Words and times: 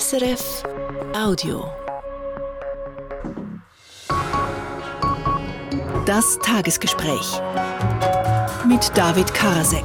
SRF 0.00 0.62
Audio. 1.14 1.70
Das 6.06 6.38
Tagesgespräch 6.38 7.38
mit 8.66 8.90
David 8.96 9.34
Karasek. 9.34 9.84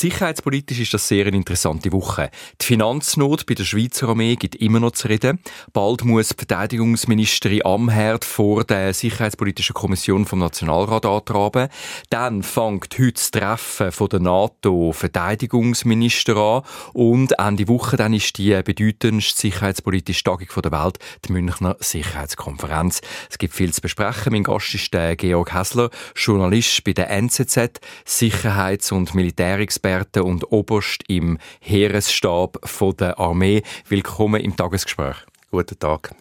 Sicherheitspolitisch 0.00 0.80
ist 0.80 0.94
das 0.94 1.06
sehr 1.06 1.26
eine 1.26 1.36
interessante 1.36 1.92
Woche. 1.92 2.30
Die 2.58 2.64
Finanznot 2.64 3.44
bei 3.44 3.52
der 3.52 3.64
Schweizer 3.64 4.08
Armee 4.08 4.36
gibt 4.36 4.54
immer 4.54 4.80
noch 4.80 4.92
zu 4.92 5.08
reden. 5.08 5.40
Bald 5.74 6.06
muss 6.06 6.30
die 6.30 6.36
Verteidigungsministerin 6.38 7.66
Amherd 7.66 8.24
vor 8.24 8.64
der 8.64 8.94
Sicherheitspolitischen 8.94 9.74
Kommission 9.74 10.24
vom 10.24 10.38
Nationalrat 10.38 11.04
antraben. 11.04 11.68
Dann 12.08 12.42
fängt 12.42 12.98
heute 12.98 13.12
das 13.12 13.30
Treffen 13.30 13.90
der 14.10 14.20
NATO-Verteidigungsminister 14.20 16.34
an 16.34 16.62
und 16.94 17.38
Ende 17.38 17.68
Woche 17.68 17.98
dann 17.98 18.14
ist 18.14 18.38
die 18.38 18.58
bedeutendste 18.62 19.38
sicherheitspolitische 19.38 20.24
Tagung 20.24 20.48
der 20.62 20.72
Welt, 20.72 20.98
die 21.26 21.32
Münchner 21.32 21.76
Sicherheitskonferenz. 21.78 23.02
Es 23.28 23.36
gibt 23.36 23.52
viel 23.52 23.74
zu 23.74 23.82
besprechen. 23.82 24.32
Mein 24.32 24.44
Gast 24.44 24.74
ist 24.74 24.94
der 24.94 25.14
Georg 25.16 25.52
Hässler, 25.52 25.90
Journalist 26.16 26.84
bei 26.84 26.94
der 26.94 27.10
NZZ, 27.10 27.80
Sicherheits- 28.06 28.92
und 28.92 29.14
Militärexperte 29.14 29.89
Experte 29.90 30.22
und 30.22 30.52
Oberst 30.52 31.02
im 31.08 31.36
Heeresstab 31.60 32.58
von 32.62 32.96
der 32.96 33.18
Armee. 33.18 33.62
Willkommen 33.88 34.40
im 34.40 34.56
Tagesgespräch. 34.56 35.16
Guten 35.50 35.78
Tag. 35.80 36.14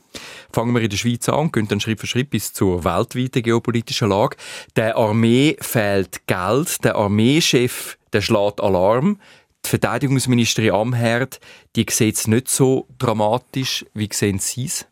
Fangen 0.51 0.73
wir 0.73 0.81
in 0.81 0.89
der 0.89 0.97
Schweiz 0.97 1.29
an 1.29 1.51
gehen 1.51 1.67
dann 1.67 1.79
Schritt 1.79 1.99
für 1.99 2.07
Schritt 2.07 2.31
bis 2.31 2.51
zur 2.51 2.83
weltweiten 2.83 3.43
geopolitischen 3.43 4.09
Lage. 4.09 4.37
Der 4.75 4.97
Armee 4.97 5.55
fehlt 5.61 6.25
Geld. 6.25 6.83
Der 6.83 6.95
Armeechef 6.95 7.99
der 8.11 8.21
schlägt 8.21 8.59
Alarm. 8.59 9.19
Die 9.63 9.69
Verteidigungsministerin 9.69 10.71
Amherd, 10.71 11.39
die 11.75 11.85
sieht 11.87 12.15
es 12.15 12.25
nicht 12.25 12.49
so 12.49 12.87
dramatisch. 12.97 13.85
Wie 13.93 14.09
sehen 14.11 14.39
Sie 14.39 14.65
es? 14.65 14.87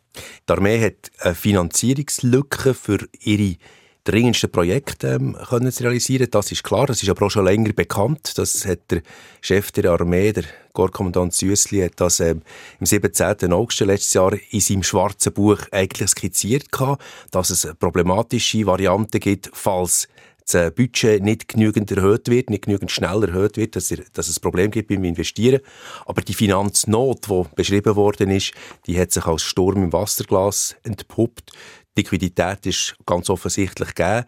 Die 0.48 0.52
Armee 0.52 0.80
hat 0.80 1.10
eine 1.18 1.34
Finanzierungslücke 1.34 2.74
für 2.74 3.08
ihre 3.18 3.56
dringendsten 4.08 4.50
Projekte 4.50 5.08
ähm, 5.08 5.36
können 5.48 5.70
zu 5.70 5.82
realisieren. 5.82 6.28
Das 6.30 6.50
ist 6.50 6.64
klar, 6.64 6.86
das 6.86 7.02
ist 7.02 7.08
aber 7.08 7.26
auch 7.26 7.30
schon 7.30 7.44
länger 7.44 7.72
bekannt. 7.72 8.36
Das 8.36 8.66
hat 8.66 8.90
der 8.90 9.02
Chef 9.40 9.70
der 9.72 9.90
Armee, 9.90 10.32
der 10.32 10.44
Korpskommandant 10.72 11.34
Süssli, 11.34 11.80
hat 11.82 12.00
das 12.00 12.20
ähm, 12.20 12.42
im 12.80 12.86
17. 12.86 13.52
August 13.52 13.80
letztes 13.80 14.14
Jahr 14.14 14.32
in 14.50 14.60
seinem 14.60 14.82
schwarzen 14.82 15.32
Buch 15.32 15.58
eigentlich 15.70 16.10
skizziert 16.10 16.72
gehabt, 16.72 17.02
dass 17.30 17.50
es 17.50 17.68
problematische 17.78 18.66
Varianten 18.66 19.20
gibt, 19.20 19.50
falls 19.52 20.08
das 20.50 20.72
Budget 20.74 21.22
nicht 21.22 21.48
genügend 21.48 21.90
erhöht 21.90 22.28
wird, 22.28 22.50
nicht 22.50 22.64
genügend 22.64 22.90
schnell 22.90 23.22
erhöht 23.24 23.56
wird, 23.56 23.76
dass, 23.76 23.90
er, 23.90 23.98
dass 24.14 24.28
es 24.28 24.38
ein 24.38 24.42
Problem 24.42 24.70
gibt 24.70 24.88
beim 24.88 25.04
Investieren. 25.04 25.60
Aber 26.06 26.22
die 26.22 26.34
Finanznot, 26.34 27.28
die 27.28 27.44
beschrieben 27.54 27.96
worden 27.96 28.30
ist, 28.30 28.52
die 28.86 28.98
hat 28.98 29.12
sich 29.12 29.26
als 29.26 29.42
Sturm 29.42 29.82
im 29.82 29.92
Wasserglas 29.92 30.76
entpuppt. 30.84 31.52
Liquidität 31.98 32.64
ist 32.66 32.96
ganz 33.04 33.28
offensichtlich 33.28 33.94
gegeben. 33.94 34.24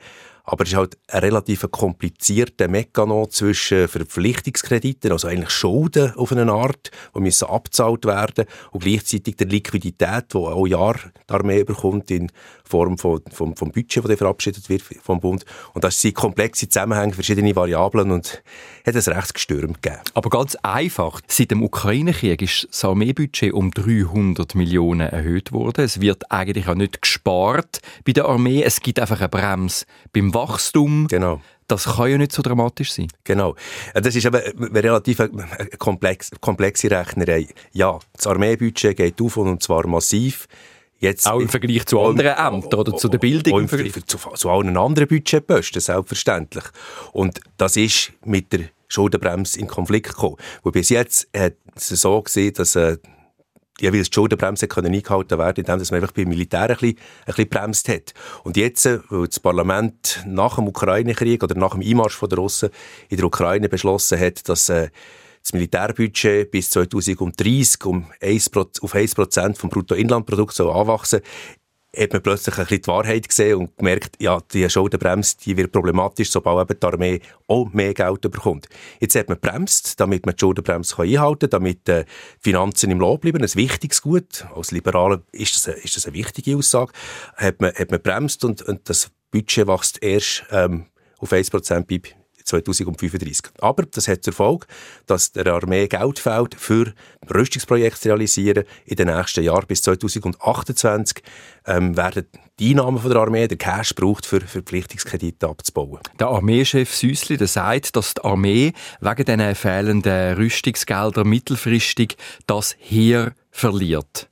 Aber 0.51 0.65
es 0.65 0.70
ist 0.70 0.77
halt 0.77 0.98
ein 1.06 1.20
relativ 1.20 1.65
komplizierter 1.70 2.67
Mechanismus 2.67 3.31
zwischen 3.31 3.87
Verpflichtungskrediten, 3.87 5.12
also 5.12 5.29
eigentlich 5.29 5.51
Schulden 5.51 6.12
auf 6.17 6.33
eine 6.33 6.51
Art, 6.51 6.91
die 7.15 7.20
müssen 7.20 7.48
abgezahlt 7.48 8.05
werden, 8.05 8.47
und 8.73 8.83
gleichzeitig 8.83 9.37
der 9.37 9.47
Liquidität, 9.47 10.34
die 10.34 10.39
auch 10.39 10.67
Jahr 10.67 10.97
die 11.28 11.33
Armee 11.33 11.62
bekommt 11.62 12.11
in 12.11 12.33
Form 12.65 12.98
von, 12.98 13.21
vom, 13.31 13.55
vom 13.55 13.71
Budget, 13.71 14.05
das 14.05 14.19
verabschiedet 14.19 14.69
wird 14.69 14.83
vom 14.83 15.21
Bund. 15.21 15.45
Und 15.73 15.84
das 15.84 16.01
sind 16.01 16.17
komplexe 16.17 16.69
Zusammenhänge, 16.69 17.15
verschiedene 17.15 17.55
Variablen 17.55 18.11
und 18.11 18.43
hat 18.84 18.97
ein 18.97 19.12
recht 19.12 19.34
gestürmt. 19.34 19.78
Aber 20.15 20.31
ganz 20.31 20.56
einfach, 20.56 21.21
seit 21.28 21.53
dem 21.53 21.62
Ukraine-Krieg 21.62 22.43
ist 22.43 22.67
das 22.71 22.84
Armeebudget 22.84 23.53
um 23.53 23.71
300 23.71 24.56
Millionen 24.56 25.09
erhöht 25.09 25.53
worden. 25.53 25.84
Es 25.84 26.01
wird 26.01 26.31
eigentlich 26.33 26.67
auch 26.69 26.75
nicht 26.75 27.03
gespart 27.03 27.81
bei 28.05 28.12
der 28.12 28.27
Armee. 28.27 28.62
Es 28.62 28.81
gibt 28.81 28.98
einfach 28.98 29.21
eine 29.21 29.28
Bremse 29.28 29.87
beim 30.12 30.34
Wachstum. 30.49 31.06
Genau. 31.09 31.41
Das 31.69 31.84
kann 31.84 32.11
ja 32.11 32.19
nicht 32.19 32.33
so 32.33 32.43
dramatisch 32.43 32.93
sein. 32.93 33.06
Genau. 33.25 33.55
Das 33.95 34.17
ist 34.17 34.27
aber 34.27 34.43
eine 34.45 34.83
relativ 34.83 35.23
komplex, 35.78 36.31
komplexe 36.41 36.91
Rechnerei. 36.91 37.47
Ja, 37.73 37.99
das 38.12 38.27
Armeebudget 38.27 38.97
geht 38.97 39.21
auf 39.21 39.37
und 39.37 39.62
zwar 39.62 39.87
massiv. 39.87 40.49
Jetzt, 40.99 41.27
auch 41.27 41.41
im 41.41 41.49
Vergleich 41.49 41.87
zu 41.87 41.99
anderen 42.00 42.37
Ämtern 42.37 42.81
oder 42.81 42.97
zu 42.97 43.09
der 43.09 43.19
Bildung? 43.19 43.61
Im 43.61 43.69
Vergleich 43.69 44.05
zu, 44.05 44.19
zu 44.19 44.50
allen 44.50 44.77
anderen 44.77 45.09
Budgetposten, 45.09 45.81
selbstverständlich. 45.81 46.65
Und 47.12 47.41
das 47.56 47.77
ist 47.77 48.12
mit 48.25 48.53
der 48.53 48.65
Schuldenbremse 48.89 49.59
in 49.61 49.67
Konflikt 49.67 50.09
gekommen. 50.09 50.37
Wo 50.62 50.71
bis 50.71 50.91
jetzt 50.91 51.29
hat 51.34 51.55
es 51.75 51.89
so 51.89 52.21
gesehen, 52.21 52.53
dass 52.53 52.77
äh, 52.77 52.99
jeweils 53.81 54.11
die 54.11 54.15
Schuldenbremse 54.15 54.69
können 54.69 54.95
eingehalten 54.95 55.39
werden, 55.39 55.65
indem 55.65 55.79
man 55.79 55.95
einfach 55.95 56.13
beim 56.13 56.29
Militär 56.29 56.63
ein 56.63 56.69
bisschen, 56.69 56.97
ein 56.97 57.25
bisschen 57.27 57.49
bremst 57.49 57.89
hat. 57.89 58.15
Und 58.45 58.57
jetzt, 58.57 58.87
äh, 58.87 59.01
weil 59.09 59.27
das 59.27 59.41
Parlament 59.41 60.23
nach 60.27 60.57
dem 60.57 60.69
Ukraine-Krieg 60.69 61.43
oder 61.43 61.55
nach 61.55 61.73
dem 61.73 61.83
Einmarsch 61.83 62.17
von 62.17 62.29
der 62.29 62.39
Russen 62.39 62.71
in 63.09 63.17
der 63.17 63.27
Ukraine 63.27 63.69
beschlossen 63.69 64.19
hat, 64.19 64.49
dass 64.49 64.69
äh, 64.69 64.91
das 65.43 65.53
Militärbudget 65.55 66.51
bis 66.51 66.71
2030 66.71 67.85
um 67.87 68.07
1, 68.21 68.51
auf 68.55 68.95
1% 68.95 69.57
vom 69.57 69.71
Bruttoinlandprodukt 69.71 70.55
soll 70.55 70.71
anwachsen 70.71 71.21
hat 71.97 72.12
man 72.12 72.23
plötzlich 72.23 72.56
ein 72.56 72.65
bisschen 72.65 72.83
die 72.83 72.89
Wahrheit 72.89 73.28
gesehen 73.28 73.59
und 73.59 73.77
gemerkt, 73.77 74.17
ja, 74.21 74.39
die 74.53 74.69
Schuldenbremse, 74.71 75.37
die 75.45 75.56
wird 75.56 75.73
problematisch, 75.73 76.31
sobald 76.31 76.71
eben 76.71 76.78
die 76.81 76.87
Armee 76.87 77.21
auch 77.49 77.73
mehr 77.73 77.95
Geld 77.95 78.21
bekommt. 78.21 78.69
Jetzt 79.01 79.17
hat 79.17 79.28
man 79.28 79.41
bremst, 79.41 79.99
damit 79.99 80.25
man 80.25 80.37
die 80.37 80.41
Schuldenbremse 80.41 81.03
einhalten 81.03 81.50
kann, 81.50 81.50
damit 81.50 81.89
die 81.89 82.05
Finanzen 82.39 82.91
im 82.91 83.00
Lot 83.00 83.23
bleiben. 83.23 83.43
Ein 83.43 83.55
wichtiges 83.55 84.03
Gut. 84.03 84.47
Als 84.55 84.71
Liberaler 84.71 85.23
ist 85.33 85.56
das 85.56 85.69
eine, 85.69 85.83
ist 85.83 85.97
das 85.97 86.06
eine 86.06 86.15
wichtige 86.15 86.56
Aussage. 86.56 86.93
Hat 87.37 87.61
man, 87.61 87.75
hat 87.75 87.91
man 87.91 88.00
bremst 88.00 88.45
und, 88.45 88.62
und 88.62 88.89
das 88.89 89.11
Budget 89.33 89.67
wächst 89.67 90.03
erst 90.03 90.45
ähm, 90.50 90.87
auf 91.19 91.33
1% 91.33 91.87
bei 91.87 92.19
2035. 92.50 93.53
Aber 93.61 93.84
das 93.84 94.09
hat 94.09 94.25
zur 94.25 94.33
Folge, 94.33 94.66
dass 95.06 95.33
der 95.33 95.47
Armee 95.47 95.88
Geld 95.88 96.19
fehlt, 96.19 96.55
für 96.55 96.93
Rüstungsprojekte 97.33 98.00
zu 98.00 98.09
realisieren. 98.09 98.65
In 98.84 98.97
den 98.97 99.09
nächsten 99.09 99.44
Jahren 99.44 99.66
bis 99.66 99.83
2028 99.83 101.22
ähm, 101.66 101.97
werden 101.97 102.27
die 102.59 102.71
Einnahmen 102.71 103.03
der 103.03 103.16
Armee, 103.16 103.49
der 103.49 103.56
Cash 103.56 103.94
braucht, 103.94 104.27
für 104.27 104.41
Verpflichtungskredite 104.41 105.49
abzubauen. 105.49 106.00
Der 106.19 106.28
Armeechef 106.28 106.94
Süssli 106.94 107.37
der 107.37 107.47
sagt, 107.47 107.97
dass 107.97 108.15
die 108.15 108.22
Armee 108.22 108.72
wegen 109.00 109.25
diesen 109.25 109.55
fehlenden 109.55 110.37
Rüstungsgeldern 110.37 111.28
mittelfristig 111.28 112.17
das 112.47 112.77
Heer 112.78 113.32
verliert. 113.50 114.30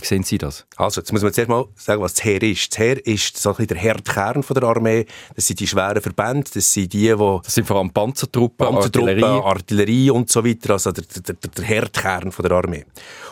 Wie 0.00 0.06
sehen 0.06 0.22
Sie 0.22 0.38
das? 0.38 0.64
Also, 0.76 1.00
jetzt 1.00 1.12
muss 1.12 1.22
man 1.22 1.32
zuerst 1.32 1.48
mal 1.48 1.66
sagen, 1.74 2.00
was 2.00 2.14
das 2.14 2.24
Heer 2.24 2.42
ist. 2.42 2.70
Das 2.72 2.78
Heer 2.78 3.06
ist 3.06 3.36
so 3.36 3.54
ein 3.56 3.66
der 3.66 3.76
Herdkern 3.76 4.44
der 4.48 4.62
Armee. 4.62 5.06
Das 5.34 5.46
sind 5.46 5.58
die 5.58 5.66
schweren 5.66 6.00
Verbände, 6.00 6.48
das 6.54 6.72
sind 6.72 6.92
die, 6.92 7.08
die... 7.08 7.40
Das 7.42 7.54
sind 7.54 7.66
vor 7.66 7.78
allem 7.78 7.90
Panzertruppen, 7.90 8.66
Panzertruppen 8.66 9.24
Artillerie. 9.24 9.44
Artillerie 9.44 10.10
und 10.10 10.30
so 10.30 10.44
weiter, 10.44 10.74
also 10.74 10.92
der, 10.92 11.04
der, 11.04 11.34
der 11.34 11.64
Herdkern 11.64 12.32
der 12.38 12.52
Armee. 12.52 12.84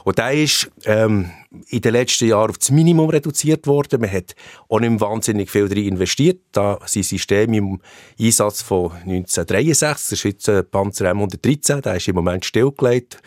Und 0.05 0.19
der 0.19 0.33
ist 0.33 0.71
ähm, 0.85 1.31
in 1.69 1.81
den 1.81 1.93
letzten 1.93 2.27
Jahren 2.27 2.51
auf 2.51 2.59
das 2.59 2.71
Minimum 2.71 3.09
reduziert 3.11 3.67
worden. 3.67 4.01
Man 4.01 4.13
hat 4.13 4.35
auch 4.69 4.81
nicht 4.81 5.01
wahnsinnig 5.01 5.51
viel 5.51 5.69
darin 5.69 5.89
investiert. 5.89 6.41
Da 6.53 6.79
sind 6.85 7.05
Systeme 7.05 7.57
im 7.57 7.81
Einsatz 8.21 8.63
von 8.63 8.91
1963, 8.93 10.09
der 10.09 10.17
Schweizer 10.17 10.63
Panzer 10.63 11.11
M113, 11.13 11.81
der 11.81 11.97
ist 11.97 12.09
im 12.09 12.17
Moment 12.17 12.45
stillgelegt 12.45 13.23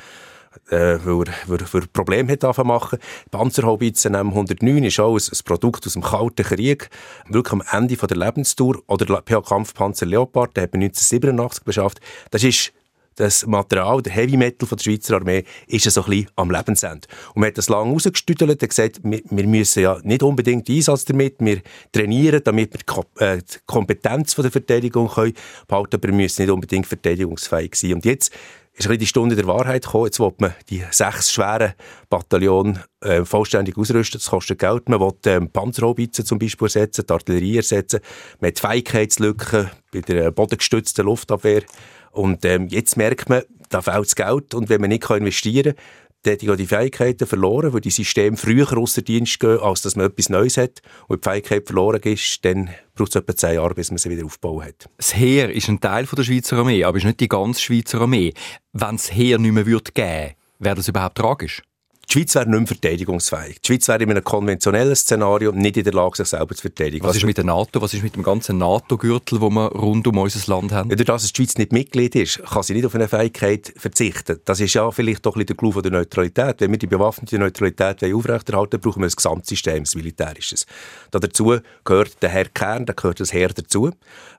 äh, 0.69 0.97
weil, 1.03 1.27
er, 1.27 1.33
weil, 1.47 1.59
er, 1.59 1.73
weil 1.73 1.81
er 1.81 1.87
Probleme 1.87 2.31
hat 2.31 2.57
machen. 2.65 2.99
Panzerhaubitzen 3.31 4.15
M109 4.15 4.85
ist 4.85 4.99
auch 4.99 5.15
ein, 5.15 5.21
ein, 5.21 5.39
Produkt 5.45 5.85
aus 5.85 5.93
dem 5.93 6.03
Kalten 6.03 6.43
Krieg, 6.43 6.89
wirklich 7.27 7.53
am 7.53 7.63
Ende 7.71 7.95
von 7.95 8.07
der 8.07 8.17
Lebenstour. 8.17 8.81
Oder 8.87 9.05
der 9.05 9.21
PH-Kampfpanzer 9.21 10.05
Leopard, 10.05 10.55
der 10.55 10.63
hat 10.63 10.73
man 10.73 10.83
1987 10.83 11.63
beschafft. 11.63 11.99
Das 12.31 12.43
ist 12.43 12.73
das 13.19 13.45
Material, 13.45 14.01
der 14.01 14.13
Heavy 14.13 14.37
Metal 14.37 14.67
von 14.67 14.77
der 14.77 14.83
Schweizer 14.83 15.15
Armee, 15.15 15.44
ist 15.67 15.83
ja 15.83 15.91
so 15.91 16.03
ein 16.03 16.09
bisschen 16.09 16.31
am 16.38 16.51
Lebensende. 16.51 17.07
Und 17.33 17.41
man 17.41 17.47
hat 17.47 17.57
das 17.57 17.67
lange 17.67 17.91
rausgestüttelt 17.91 18.50
und 18.50 18.69
gesagt, 18.69 19.01
wir, 19.03 19.21
wir, 19.29 19.45
müssen 19.45 19.83
ja 19.83 20.00
nicht 20.03 20.23
unbedingt 20.23 20.69
Einsatz 20.69 21.03
damit, 21.03 21.35
wir 21.39 21.62
trainieren, 21.91 22.41
damit 22.44 22.73
wir 22.73 22.79
die, 22.79 23.23
äh, 23.23 23.38
die 23.38 23.57
Kompetenz 23.65 24.33
von 24.33 24.44
der 24.44 24.51
Verteidigung 24.51 25.09
können 25.09 25.33
behalten, 25.67 25.95
aber 25.97 26.07
wir 26.07 26.15
müssen 26.15 26.44
nicht 26.44 26.51
unbedingt 26.51 26.88
verteidigungsfähig 26.88 27.75
sein. 27.75 27.95
Und 27.95 28.05
jetzt 28.05 28.31
ist 28.79 28.89
ein 28.89 28.97
die 28.97 29.07
Stunde 29.07 29.35
der 29.35 29.45
Wahrheit 29.45 29.83
gekommen. 29.83 30.05
Jetzt 30.05 30.19
will 30.19 30.31
man 30.37 30.53
die 30.69 30.83
sechs 30.91 31.31
schweren 31.31 31.73
Bataillone 32.09 32.83
äh, 33.01 33.25
vollständig 33.25 33.77
ausrüsten. 33.77 34.19
Das 34.19 34.29
kostet 34.29 34.59
Geld. 34.59 34.87
Man 34.87 35.01
will 35.01 35.13
ähm, 35.25 35.49
Panzerhaubitzen 35.49 36.25
zum 36.25 36.39
Beispiel 36.39 36.67
ersetzen, 36.67 37.05
die 37.05 37.13
Artillerie 37.13 37.57
ersetzen. 37.57 37.99
Man 38.39 38.51
hat 38.51 38.59
Fähigkeitslücken 38.59 39.69
bei 39.91 40.01
der 40.01 40.31
bodengestützten 40.31 41.05
Luftabwehr. 41.05 41.63
Und 42.11 42.45
ähm, 42.45 42.67
jetzt 42.69 42.95
merkt 42.95 43.29
man, 43.29 43.43
da 43.69 43.81
fehlt 43.81 44.05
das 44.05 44.15
Geld. 44.15 44.53
Und 44.53 44.69
wenn 44.69 44.81
man 44.81 44.89
nicht 44.89 45.09
investieren 45.09 45.75
kann, 45.75 45.83
dort 46.24 46.42
die 46.42 46.66
Fähigkeiten 46.66 47.27
verloren, 47.27 47.74
weil 47.74 47.81
die 47.81 47.89
Systeme 47.89 48.38
früher 48.38 48.77
außer 48.77 49.01
Dienst 49.01 49.39
gehen, 49.39 49.60
als 49.60 49.81
dass 49.81 49.95
man 49.95 50.07
etwas 50.07 50.30
Neues 50.30 50.57
hat. 50.57 50.81
Und 51.07 51.25
die 51.25 51.30
Fähigkeit 51.30 51.66
verloren 51.66 52.01
ist, 52.04 52.44
dann 52.44 52.69
braucht 52.95 53.10
es 53.10 53.16
etwa 53.16 53.36
zehn 53.36 53.56
Jahre, 53.56 53.74
bis 53.74 53.92
man 53.92 53.98
sie 53.98 54.10
wieder 54.10 54.25
aufbauen 54.25 54.66
hat. 54.66 54.89
Das 54.98 55.16
Heer 55.16 55.51
ist 55.54 55.69
ein 55.69 55.80
Teil 55.80 56.06
der 56.06 56.24
Schweizer 56.24 56.57
Armee, 56.57 56.83
aber 56.83 56.98
ist 56.98 57.06
nicht 57.06 57.19
die 57.19 57.30
ganze 57.30 57.62
Schweizer 57.62 58.01
Armee. 58.01 58.33
Wenn 58.74 58.95
es 58.95 59.13
Heer 59.13 59.38
nicht 59.39 59.54
mehr 59.54 59.63
geben 59.63 59.83
würde, 59.95 60.36
wäre 60.60 60.75
das 60.75 60.88
überhaupt 60.88 61.18
tragisch? 61.18 61.62
Die 62.09 62.13
Schweiz 62.13 62.33
wäre 62.33 62.50
nicht 62.50 62.57
mehr 62.57 62.67
verteidigungsfähig. 62.67 63.61
Die 63.61 63.67
Schweiz 63.67 63.88
wäre 63.88 64.01
in 64.01 64.09
einem 64.09 64.23
konventionellen 64.23 64.95
Szenario 64.95 65.51
nicht 65.51 65.77
in 65.77 65.83
der 65.83 65.94
Lage, 65.94 66.17
sich 66.17 66.27
selber 66.27 66.56
zu 66.56 66.61
verteidigen. 66.61 67.03
Was, 67.03 67.09
Was 67.09 67.17
ist 67.17 67.25
mit 67.25 67.38
der 67.38 67.44
NATO? 67.44 67.79
Was 67.83 67.94
ist 67.94 68.01
mit 68.01 68.15
dem 68.15 68.23
ganzen 68.23 68.57
NATO-Gürtel, 68.57 69.39
wo 69.41 69.51
wir 69.51 69.67
rund 69.73 70.07
um 70.07 70.17
unser 70.17 70.51
Land 70.51 70.71
haben? 70.71 70.89
Ja, 70.89 70.95
dadurch, 70.95 71.21
dass 71.21 71.31
die 71.31 71.38
Schweiz 71.38 71.56
nicht 71.59 71.71
Mitglied 71.71 72.15
ist, 72.15 72.41
kann 72.44 72.63
sie 72.63 72.73
nicht 72.73 72.88
auf 72.88 72.95
eine 72.95 73.07
Fähigkeit 73.07 73.71
verzichten. 73.77 74.39
Das 74.45 74.59
ist 74.59 74.73
ja 74.73 74.89
vielleicht 74.89 75.23
doch 75.23 75.35
ein 75.35 75.45
bisschen 75.45 75.47
der 75.47 75.56
Clou 75.57 75.81
der 75.81 75.91
Neutralität. 75.91 76.61
Wenn 76.61 76.71
wir 76.71 76.79
die 76.79 76.88
bewaffnete 76.88 77.38
Neutralität 77.38 78.03
aufrechterhalten 78.03 78.79
brauchen 78.79 79.03
wir 79.03 79.07
ein 79.07 79.13
Gesamtsystem, 79.15 79.83
ein 79.83 79.88
militärisches. 79.94 80.65
dazu 81.12 81.59
gehört 81.83 82.23
der 82.23 82.29
Herr 82.29 82.45
Kern, 82.45 82.88
da 82.88 82.94
gehört 82.94 83.19
das 83.19 83.33
Heer 83.33 83.50
dazu. 83.50 83.91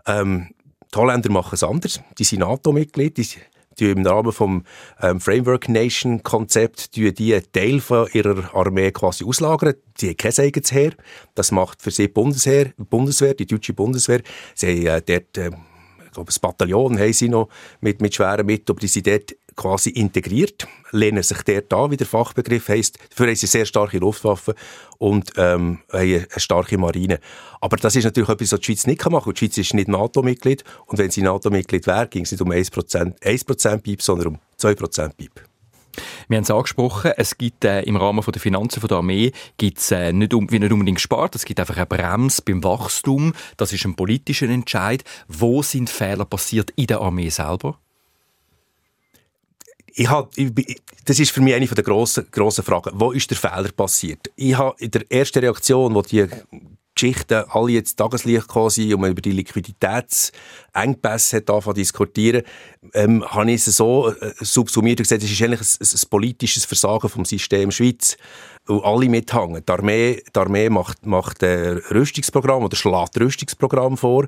Ähm, 0.06 0.48
die 0.92 0.98
Holländer 0.98 1.30
machen 1.30 1.54
es 1.54 1.62
anders. 1.62 2.00
Die 2.18 2.24
sind 2.24 2.40
NATO-Mitglied, 2.40 3.16
die 3.78 3.90
im 3.90 4.04
Rahmen 4.06 4.32
vom 4.32 4.64
ähm, 5.00 5.20
Framework 5.20 5.68
Nation 5.68 6.22
Konzept 6.22 6.96
die 6.96 7.34
einen 7.34 7.52
Teil 7.52 7.80
von 7.80 8.08
ihrer 8.12 8.54
Armee 8.54 8.90
quasi 8.90 9.24
auslagern. 9.24 9.74
Die 10.00 10.08
haben 10.08 10.16
kein 10.16 10.38
eigenes 10.38 10.72
Heer. 10.72 10.92
Das 11.34 11.52
macht 11.52 11.82
für 11.82 11.90
sie 11.90 12.08
Bundesheer, 12.08 12.72
Bundeswehr, 12.76 13.34
die 13.34 13.46
deutsche 13.46 13.72
Bundeswehr. 13.72 14.22
Sie 14.54 14.90
haben 14.90 14.98
äh, 14.98 15.02
dort, 15.02 15.38
äh, 15.38 15.50
ich 16.04 16.12
glaube, 16.12 16.32
ein 16.32 16.40
Bataillon 16.40 16.98
haben 16.98 17.12
sie 17.12 17.28
noch 17.28 17.48
mit, 17.80 18.02
mit 18.02 18.14
schweren 18.14 18.44
Mitteln, 18.44 18.74
aber 18.74 18.80
die 18.80 18.88
sind 18.88 19.06
dort 19.06 19.36
quasi 19.56 19.90
integriert, 19.90 20.66
lehnen 20.92 21.22
sich 21.22 21.42
dort 21.42 21.72
an, 21.72 21.90
wie 21.90 21.96
der 21.96 22.06
Fachbegriff 22.06 22.68
heisst. 22.68 22.98
Dafür 23.10 23.28
haben 23.28 23.36
sie 23.36 23.46
sehr 23.46 23.66
starke 23.66 23.98
Luftwaffen 23.98 24.54
und 24.98 25.32
ähm, 25.36 25.78
eine 25.90 26.26
starke 26.36 26.78
Marine. 26.78 27.20
Aber 27.60 27.76
das 27.76 27.96
ist 27.96 28.04
natürlich 28.04 28.28
etwas, 28.28 28.52
was 28.52 28.60
die 28.60 28.66
Schweiz 28.66 28.86
nicht 28.86 29.04
machen 29.04 29.24
kann. 29.24 29.34
Die 29.34 29.38
Schweiz 29.38 29.58
ist 29.58 29.74
nicht 29.74 29.88
NATO-Mitglied 29.88 30.64
und 30.86 30.98
wenn 30.98 31.10
sie 31.10 31.22
NATO-Mitglied 31.22 31.86
wäre, 31.86 32.08
ging 32.08 32.24
es 32.24 32.32
nicht 32.32 32.40
um 32.40 32.50
1%, 32.50 33.14
1 33.24 33.44
BIP, 33.82 34.02
sondern 34.02 34.26
um 34.28 34.38
2% 34.58 35.12
BIP. 35.16 35.50
Wir 36.28 36.36
haben 36.36 36.44
es 36.44 36.50
angesprochen, 36.50 37.12
es 37.16 37.36
gibt 37.36 37.64
äh, 37.64 37.82
im 37.82 37.96
Rahmen 37.96 38.22
von 38.22 38.32
der 38.32 38.40
Finanzen 38.40 38.80
von 38.80 38.88
der 38.88 38.98
Armee 38.98 39.32
gibt's, 39.58 39.90
äh, 39.90 40.12
nicht, 40.12 40.32
um, 40.34 40.44
nicht 40.44 40.72
unbedingt 40.72 40.98
gespart, 40.98 41.34
es 41.34 41.44
gibt 41.44 41.60
einfach 41.60 41.76
eine 41.76 41.86
Bremse 41.86 42.42
beim 42.42 42.62
Wachstum. 42.62 43.32
Das 43.56 43.72
ist 43.72 43.84
ein 43.84 43.96
politischer 43.96 44.48
Entscheid. 44.48 45.02
Wo 45.28 45.62
sind 45.62 45.90
Fehler 45.90 46.24
passiert 46.24 46.70
in 46.76 46.86
der 46.86 47.00
Armee 47.00 47.30
selber? 47.30 47.78
Ich 49.94 50.08
hab, 50.08 50.36
ich, 50.36 50.80
das 51.04 51.18
ist 51.18 51.30
für 51.30 51.40
mich 51.40 51.54
eine 51.54 51.66
der 51.66 51.84
grossen, 51.84 52.26
grossen 52.30 52.64
Fragen. 52.64 52.90
Wo 52.94 53.12
ist 53.12 53.30
der 53.30 53.36
Fehler 53.36 53.70
passiert? 53.72 54.30
Ich 54.36 54.56
habe 54.56 54.74
in 54.78 54.90
der 54.90 55.10
ersten 55.10 55.40
Reaktion, 55.40 55.94
wo 55.94 56.02
die 56.02 56.26
Geschichten 56.94 57.44
alle 57.48 57.72
jetzt 57.72 57.96
Tageslicht 57.96 58.48
gekommen 58.48 58.70
sind 58.70 58.92
und 58.92 59.00
man 59.00 59.10
über 59.10 59.22
die 59.22 59.32
Liquiditätsengpässe 59.32 61.38
hat 61.38 61.46
zu 61.46 61.72
diskutieren, 61.72 62.42
ähm, 62.92 63.24
habe 63.24 63.50
ich 63.50 63.66
es 63.66 63.76
so 63.76 64.10
äh, 64.10 64.34
subsumiert 64.40 65.00
und 65.00 65.04
gesagt, 65.04 65.22
es 65.22 65.30
ist 65.30 65.42
eigentlich 65.42 65.60
ein, 65.60 65.66
ein, 65.80 66.10
politisches 66.10 66.64
Versagen 66.64 67.08
vom 67.08 67.24
System 67.24 67.70
Schweiz 67.70 68.16
und 68.70 68.84
alle 68.84 69.08
mithangen. 69.08 69.62
Die 69.66 69.72
Armee, 69.72 70.22
die 70.34 70.38
Armee 70.38 70.70
macht, 70.70 71.04
macht 71.04 71.42
ein 71.42 71.78
Rüstungsprogramm 71.90 72.62
oder 72.62 72.76
schlägt 72.76 73.18
Rüstungsprogramm 73.18 73.96
vor. 73.96 74.26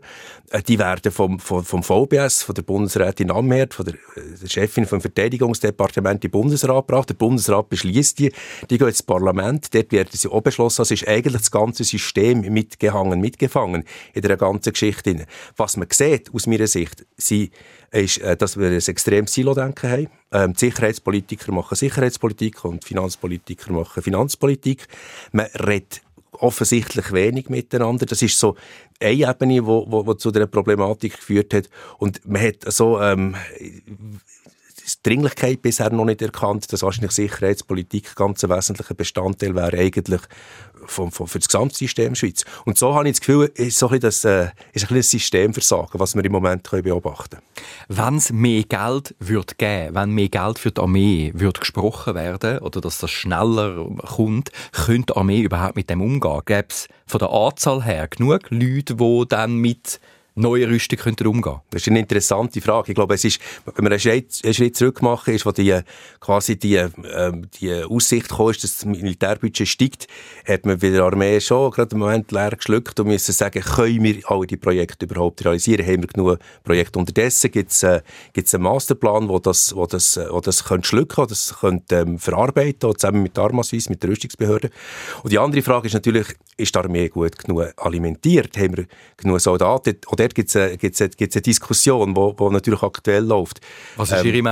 Äh, 0.50 0.62
die 0.62 0.78
werden 0.78 1.12
vom, 1.12 1.38
vom, 1.38 1.64
vom 1.64 1.82
VBS, 1.82 2.42
von 2.42 2.54
der 2.54 2.62
Bundesrätin 2.62 3.30
Amherd, 3.30 3.74
von 3.74 3.86
der, 3.86 3.94
äh, 3.94 4.38
der 4.42 4.48
Chefin 4.48 4.84
vom 4.84 5.00
Verteidigungsdepartement 5.00 6.22
den 6.22 6.30
Bundesrat 6.30 6.86
gebracht. 6.86 7.08
Der 7.08 7.14
Bundesrat 7.14 7.68
beschließt 7.68 8.18
die, 8.18 8.32
die 8.68 8.78
gehen 8.78 8.88
ins 8.88 9.02
Parlament, 9.02 9.72
dort 9.72 9.92
werden 9.92 10.10
sie 10.12 10.28
auch 10.28 10.40
beschlossen. 10.40 10.82
Also 10.82 10.94
ist 10.94 11.06
eigentlich 11.06 11.40
das 11.40 11.50
ganze 11.50 11.84
System 11.84 12.40
mitgehangen, 12.40 13.20
mitgefangen 13.20 13.84
in 14.12 14.22
der 14.22 14.36
ganzen 14.36 14.72
Geschichte. 14.72 15.26
Was 15.56 15.76
man 15.76 15.88
sieht, 15.90 16.34
aus 16.34 16.46
meiner 16.46 16.66
Sicht, 16.66 17.06
sie 17.16 17.50
ist, 17.92 18.18
äh, 18.18 18.36
dass 18.36 18.58
wir 18.58 18.68
ein 18.68 18.74
extremes 18.74 19.32
Silo-Denken 19.32 19.90
haben. 19.90 20.08
Ähm, 20.32 20.54
Sicherheitspolitiker 20.56 21.52
machen 21.52 21.76
Sicherheitspolitik 21.76 22.64
und 22.64 22.84
Finanzpolitiker 22.84 23.72
machen 23.72 24.02
Finanzpolitik. 24.02 24.88
Man 25.32 25.46
redet 25.46 26.02
offensichtlich 26.32 27.12
wenig 27.12 27.48
miteinander. 27.48 28.06
Das 28.06 28.22
ist 28.22 28.38
so 28.38 28.56
eine 29.00 29.12
Ebene, 29.12 29.62
die 29.62 30.16
zu 30.16 30.30
dieser 30.30 30.46
Problematik 30.46 31.16
geführt 31.16 31.54
hat. 31.54 31.68
Und 31.98 32.26
man 32.26 32.42
hat 32.42 32.72
so 32.72 33.00
ähm, 33.00 33.36
Dringlichkeit 35.02 35.62
bisher 35.62 35.90
noch 35.90 36.04
nicht 36.04 36.22
erkannt, 36.22 36.72
dass 36.72 36.82
wahrscheinlich 36.82 37.12
Sicherheitspolitik 37.12 38.14
ganz 38.14 38.44
ein 38.44 38.50
wesentlicher 38.50 38.94
Bestandteil 38.94 39.54
wäre 39.54 39.78
eigentlich 39.78 40.20
vom, 40.86 41.12
vom, 41.12 41.26
für 41.26 41.38
das 41.38 41.48
Gesamtsystem 41.48 42.14
Schweiz. 42.14 42.44
Und 42.64 42.78
so 42.78 42.94
habe 42.94 43.08
ich 43.08 43.14
das 43.14 43.20
Gefühl, 43.20 43.50
ist 43.54 43.78
so 43.78 43.88
ein 43.88 44.00
das, 44.00 44.24
äh, 44.24 44.48
ist 44.72 44.90
ein, 44.90 44.96
ein 44.96 45.02
Systemversagen, 45.02 46.00
was 46.00 46.14
wir 46.14 46.24
im 46.24 46.32
Moment 46.32 46.68
können 46.68 46.82
beobachten 46.82 47.38
können. 47.38 48.00
Wenn 48.00 48.16
es 48.16 48.32
mehr 48.32 48.64
Geld 48.64 49.14
wird 49.18 49.58
geben, 49.58 49.94
wenn 49.94 50.10
mehr 50.10 50.28
Geld 50.28 50.58
für 50.58 50.70
die 50.70 50.80
Armee 50.80 51.32
wird 51.34 51.60
gesprochen 51.60 52.14
werden 52.14 52.58
oder 52.58 52.80
dass 52.80 52.98
das 52.98 53.10
schneller 53.10 53.86
kommt, 54.16 54.50
könnte 54.72 55.12
die 55.12 55.18
Armee 55.18 55.40
überhaupt 55.40 55.76
mit 55.76 55.90
dem 55.90 56.00
umgehen? 56.00 56.40
Gäbe 56.44 56.68
es 56.68 56.88
von 57.06 57.18
der 57.18 57.30
Anzahl 57.30 57.84
her 57.84 58.08
genug 58.08 58.50
Leute, 58.50 58.96
die 58.96 59.24
dann 59.28 59.56
mit 59.56 60.00
neue 60.34 60.68
Rüstung 60.68 60.98
könnten 60.98 61.26
umgehen? 61.26 61.60
Das 61.70 61.82
ist 61.82 61.88
eine 61.88 62.00
interessante 62.00 62.60
Frage. 62.60 62.92
Ich 62.92 62.94
glaube, 62.94 63.14
es 63.14 63.24
ist, 63.24 63.40
wenn 63.64 63.84
wir 63.84 63.90
einen 63.90 64.00
Schritt, 64.00 64.40
einen 64.44 64.54
Schritt 64.54 64.76
zurück 64.76 65.02
machen, 65.02 65.34
ist, 65.34 65.46
wo 65.46 65.52
die, 65.52 65.78
quasi 66.20 66.58
die, 66.58 66.76
ähm, 66.76 67.48
die 67.60 67.82
Aussicht 67.84 68.28
kam, 68.28 68.46
dass 68.46 68.60
das 68.60 68.84
Militärbudget 68.84 69.68
steigt, 69.68 70.06
hat 70.46 70.66
man 70.66 70.78
bei 70.78 70.90
der 70.90 71.02
Armee 71.02 71.40
schon 71.40 71.70
gerade 71.70 71.94
im 71.94 72.00
Moment 72.00 72.32
leer 72.32 72.50
geschluckt 72.50 72.98
und 73.00 73.08
müssen 73.08 73.32
sagen, 73.32 73.62
können 73.62 74.02
wir 74.02 74.30
alle 74.30 74.46
die 74.46 74.56
Projekte 74.56 75.06
überhaupt 75.06 75.44
realisieren? 75.44 75.86
Haben 75.86 76.02
wir 76.02 76.08
genug 76.08 76.38
Projekte? 76.64 76.98
Unterdessen 76.98 77.50
gibt 77.50 77.70
es 77.70 77.82
äh, 77.82 78.00
gibt's 78.32 78.54
einen 78.54 78.64
Masterplan, 78.64 79.28
wo 79.28 79.38
das, 79.38 79.74
wo 79.74 79.86
das, 79.86 80.18
wo 80.30 80.40
das 80.40 80.64
könnte 80.64 80.88
schlucken, 80.88 81.26
das 81.28 81.54
könnte 81.60 81.96
ähm, 81.96 82.18
verarbeiten, 82.18 82.92
zusammen 82.96 83.22
mit 83.22 83.36
der 83.36 83.44
Armaswiss, 83.44 83.88
mit 83.88 84.02
der 84.02 84.10
Rüstungsbehörde. 84.10 84.70
Und 85.22 85.32
die 85.32 85.38
andere 85.38 85.62
Frage 85.62 85.86
ist 85.86 85.94
natürlich, 85.94 86.26
ist 86.56 86.74
die 86.74 86.78
Armee 86.78 87.08
gut 87.08 87.38
genug 87.38 87.72
alimentiert? 87.76 88.56
Haben 88.56 88.76
wir 88.76 88.86
genug 89.16 89.40
Soldaten? 89.40 89.96
Oder 90.08 90.21
dort 90.22 90.34
gibt 90.34 90.48
es 90.48 90.56
eine, 90.56 90.76
gibt's 90.76 91.00
eine, 91.00 91.10
gibt's 91.10 91.36
eine 91.36 91.42
Diskussion, 91.42 92.14
die 92.14 92.50
natürlich 92.50 92.82
aktuell 92.82 93.24
läuft. 93.24 93.60
Was 93.96 94.10
ist 94.10 94.20
ähm, 94.20 94.26
Ihre 94.26 94.42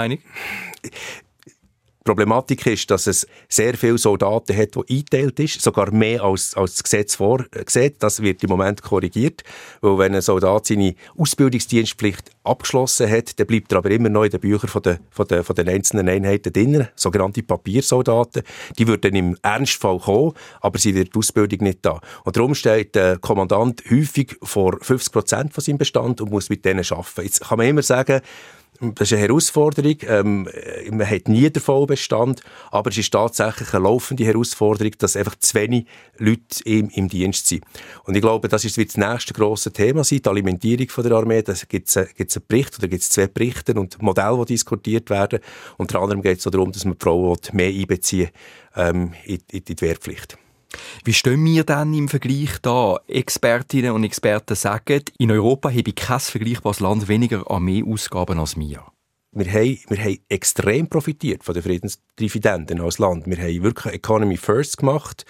Problematik 2.04 2.66
ist, 2.66 2.90
dass 2.90 3.06
es 3.06 3.26
sehr 3.48 3.74
viele 3.74 3.98
Soldaten 3.98 4.56
hat, 4.56 4.74
die 4.74 4.96
eingeteilt 4.96 5.38
ist, 5.40 5.60
sogar 5.60 5.92
mehr 5.92 6.22
als, 6.22 6.54
als 6.54 6.76
das 6.76 6.82
Gesetz 6.82 7.16
vorsieht. 7.16 8.02
Das 8.02 8.22
wird 8.22 8.42
im 8.42 8.48
Moment 8.48 8.82
korrigiert, 8.82 9.42
weil 9.82 9.98
wenn 9.98 10.14
ein 10.14 10.22
Soldat 10.22 10.66
seine 10.66 10.94
Ausbildungsdienstpflicht 11.18 12.30
abgeschlossen 12.42 13.10
hat, 13.10 13.38
dann 13.38 13.46
bleibt 13.46 13.70
er 13.72 13.78
aber 13.78 13.90
immer 13.90 14.08
noch 14.08 14.24
in 14.24 14.30
den 14.30 14.40
Büchern 14.40 14.68
von 14.68 14.82
den, 14.82 14.98
von 15.10 15.26
den, 15.26 15.44
von 15.44 15.54
den 15.54 15.68
einzelnen 15.68 16.08
Einheiten 16.08 16.52
drin, 16.52 16.88
sogenannte 16.96 17.42
Papiersoldaten. 17.42 18.42
Die 18.78 18.88
würden 18.88 19.14
im 19.14 19.36
Ernstfall 19.42 19.98
kommen, 19.98 20.32
aber 20.62 20.78
sie 20.78 20.94
wird 20.94 21.14
die 21.14 21.18
Ausbildung 21.18 21.60
nicht 21.60 21.80
da. 21.82 22.00
Und 22.24 22.36
darum 22.36 22.54
steht 22.54 22.94
der 22.94 23.18
Kommandant 23.18 23.82
häufig 23.90 24.36
vor 24.42 24.78
50 24.80 25.12
Prozent 25.12 25.52
von 25.52 25.62
seinem 25.62 25.78
Bestand 25.78 26.20
und 26.22 26.30
muss 26.30 26.48
mit 26.48 26.64
denen 26.64 26.84
arbeiten. 26.90 27.22
Jetzt 27.22 27.40
kann 27.42 27.58
man 27.58 27.66
immer 27.66 27.82
sagen, 27.82 28.22
das 28.80 29.10
ist 29.10 29.12
eine 29.12 29.26
Herausforderung. 29.28 29.96
Ähm, 30.06 30.48
man 30.90 31.08
hat 31.08 31.28
nie 31.28 31.50
den 31.50 31.62
Vollbestand, 31.62 32.42
aber 32.70 32.90
es 32.90 32.98
ist 32.98 33.12
tatsächlich 33.12 33.74
eine 33.74 33.84
laufende 33.84 34.24
Herausforderung, 34.24 34.92
dass 34.98 35.16
einfach 35.16 35.36
zu 35.36 35.54
wenig 35.54 35.86
Leute 36.16 36.64
im, 36.64 36.88
im 36.90 37.08
Dienst 37.08 37.46
sind. 37.46 37.64
Und 38.04 38.14
ich 38.14 38.22
glaube, 38.22 38.48
das 38.48 38.64
ist 38.64 38.78
das 38.78 38.96
nächste 38.96 39.34
grosse 39.34 39.72
Thema 39.72 40.02
sein, 40.02 40.22
die 40.22 40.28
Alimentierung 40.28 40.88
von 40.88 41.04
der 41.04 41.12
Armee. 41.12 41.42
Da 41.42 41.54
gibt 41.68 41.88
es 41.88 41.96
einen 41.96 42.08
Bericht 42.48 42.78
oder 42.78 42.88
gibt 42.88 43.02
es 43.02 43.10
zwei 43.10 43.26
Berichte 43.26 43.74
und 43.74 44.00
Modelle, 44.00 44.38
die 44.46 44.54
diskutiert 44.54 45.10
werden. 45.10 45.40
Unter 45.76 46.00
anderem 46.00 46.22
geht 46.22 46.38
es 46.38 46.44
darum, 46.44 46.72
dass 46.72 46.84
man 46.84 46.94
die 46.94 47.04
Frauen 47.04 47.38
mehr 47.52 47.68
einbeziehen 47.68 48.30
ähm, 48.76 49.12
in, 49.24 49.40
in 49.52 49.64
die 49.64 49.80
Wehrpflicht. 49.80 50.38
Wie 51.04 51.12
stehen 51.12 51.44
wir 51.44 51.64
dann 51.64 51.94
im 51.94 52.08
Vergleich 52.08 52.58
da? 52.62 53.00
Expertinnen 53.08 53.92
und 53.92 54.04
Experten 54.04 54.54
sagen, 54.54 55.02
in 55.18 55.30
Europa 55.30 55.70
habe 55.70 55.92
kein 55.92 56.20
vergleichbares 56.20 56.80
Land 56.80 57.08
weniger 57.08 57.50
Armeeausgaben 57.50 58.38
als 58.38 58.56
wir. 58.56 58.84
Wir 59.32 59.52
haben, 59.52 59.78
wir 59.88 59.98
haben 59.98 60.18
extrem 60.28 60.88
profitiert 60.88 61.44
von 61.44 61.54
den 61.54 61.62
Friedensdividenden 61.62 62.80
als 62.80 62.98
Land. 62.98 63.26
Wir 63.26 63.38
haben 63.38 63.62
wirklich 63.62 63.94
Economy 63.94 64.36
First 64.36 64.78
gemacht 64.78 65.24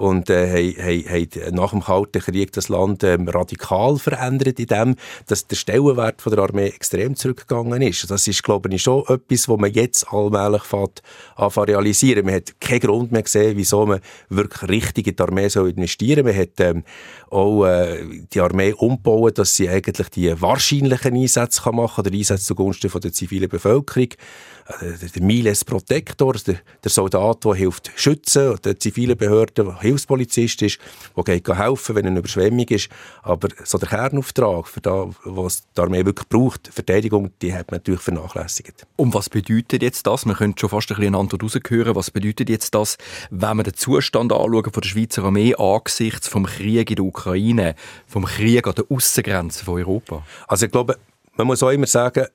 und 0.00 0.30
äh, 0.30 0.72
haben, 0.78 1.10
haben 1.10 1.54
nach 1.54 1.72
dem 1.72 1.82
Kalten 1.82 2.22
Krieg 2.22 2.52
das 2.52 2.70
Land 2.70 3.04
ähm, 3.04 3.28
radikal 3.28 3.98
verändert, 3.98 4.58
in 4.58 4.66
dem, 4.66 4.96
dass 5.26 5.46
der 5.46 5.56
Stellenwert 5.56 6.22
von 6.22 6.34
der 6.34 6.42
Armee 6.42 6.68
extrem 6.68 7.16
zurückgegangen 7.16 7.82
ist. 7.82 8.10
Das 8.10 8.26
ist, 8.26 8.42
glaube 8.42 8.74
ich, 8.74 8.82
schon 8.82 9.04
etwas, 9.08 9.46
was 9.46 9.58
man 9.58 9.70
jetzt 9.70 10.10
allmählich 10.10 10.62
fährt, 10.62 11.02
anfangen 11.36 11.68
realisieren. 11.68 12.24
Man 12.24 12.36
hat 12.36 12.58
keinen 12.62 12.80
Grund 12.80 13.12
mehr 13.12 13.22
gesehen, 13.22 13.58
wieso 13.58 13.84
man 13.84 14.00
wirklich 14.30 14.70
richtig 14.70 15.06
in 15.06 15.16
die 15.16 15.22
Armee 15.22 15.48
soll 15.48 15.68
investieren 15.68 16.24
soll. 16.24 16.32
Man 16.32 16.40
hat 16.40 16.60
ähm, 16.60 16.82
auch 17.28 17.66
äh, 17.66 17.98
die 18.32 18.40
Armee 18.40 18.72
umbauen, 18.72 19.34
dass 19.34 19.54
sie 19.54 19.68
eigentlich 19.68 20.08
die 20.08 20.40
wahrscheinlichen 20.40 21.14
Einsätze 21.14 21.60
kann 21.60 21.76
machen 21.76 22.02
kann, 22.02 22.10
der 22.10 22.18
Einsatz 22.18 22.44
zugunsten 22.44 22.88
von 22.88 23.02
der 23.02 23.12
zivilen 23.12 23.50
Bevölkerung. 23.50 24.08
Äh, 24.80 25.08
der 25.14 25.22
Miles 25.22 25.64
Protector, 25.64 26.34
der, 26.34 26.56
der 26.82 26.90
Soldat, 26.90 27.44
der 27.44 27.54
hilft 27.54 27.90
schützen, 27.96 28.56
der 28.64 28.78
zivile 28.78 29.16
Behörde, 29.16 29.64
der 29.64 29.80
Hilfspolizist 29.80 30.62
ist, 30.62 30.78
der 31.16 31.24
geht 31.24 31.48
helfen, 31.48 31.96
wenn 31.96 32.06
eine 32.06 32.18
Überschwemmung 32.18 32.66
ist. 32.68 32.88
Aber 33.22 33.48
so 33.64 33.78
der 33.78 33.88
Kernauftrag, 33.88 34.68
für 34.68 34.80
das, 34.80 35.08
was 35.24 35.62
die 35.76 35.80
Armee 35.80 36.04
wirklich 36.04 36.28
braucht, 36.28 36.68
Verteidigung, 36.72 37.30
die 37.42 37.52
hat 37.52 37.70
man 37.70 37.78
natürlich 37.78 38.00
vernachlässigt. 38.00 38.86
Und 38.96 39.14
was 39.14 39.28
bedeutet 39.28 39.82
jetzt 39.82 40.06
das? 40.06 40.24
Man 40.26 40.36
könnte 40.36 40.60
schon 40.60 40.70
fast 40.70 40.90
ein 40.90 40.96
bisschen 40.96 41.14
eine 41.14 41.18
Antwort 41.18 41.42
raushören. 41.42 41.94
Was 41.94 42.10
bedeutet 42.10 42.48
jetzt 42.48 42.74
das, 42.74 42.96
wenn 43.30 43.56
wir 43.56 43.64
den 43.64 43.74
Zustand 43.74 44.32
anschauen 44.32 44.72
von 44.72 44.80
der 44.80 44.88
Schweizer 44.88 45.24
Armee 45.24 45.54
angesichts 45.54 46.28
vom 46.28 46.46
Krieg 46.46 46.90
in 46.90 46.96
der 46.96 47.04
Ukraine, 47.04 47.74
vom 48.06 48.24
Krieg 48.24 48.66
an 48.66 48.74
der 48.74 48.84
Außengrenze 48.88 49.64
von 49.64 49.74
Europa? 49.74 50.24
Also 50.46 50.66
ich 50.66 50.72
glaube, 50.72 50.98
man 51.36 51.46
muss 51.46 51.62
auch 51.62 51.70
immer 51.70 51.86
sagen, 51.86 52.26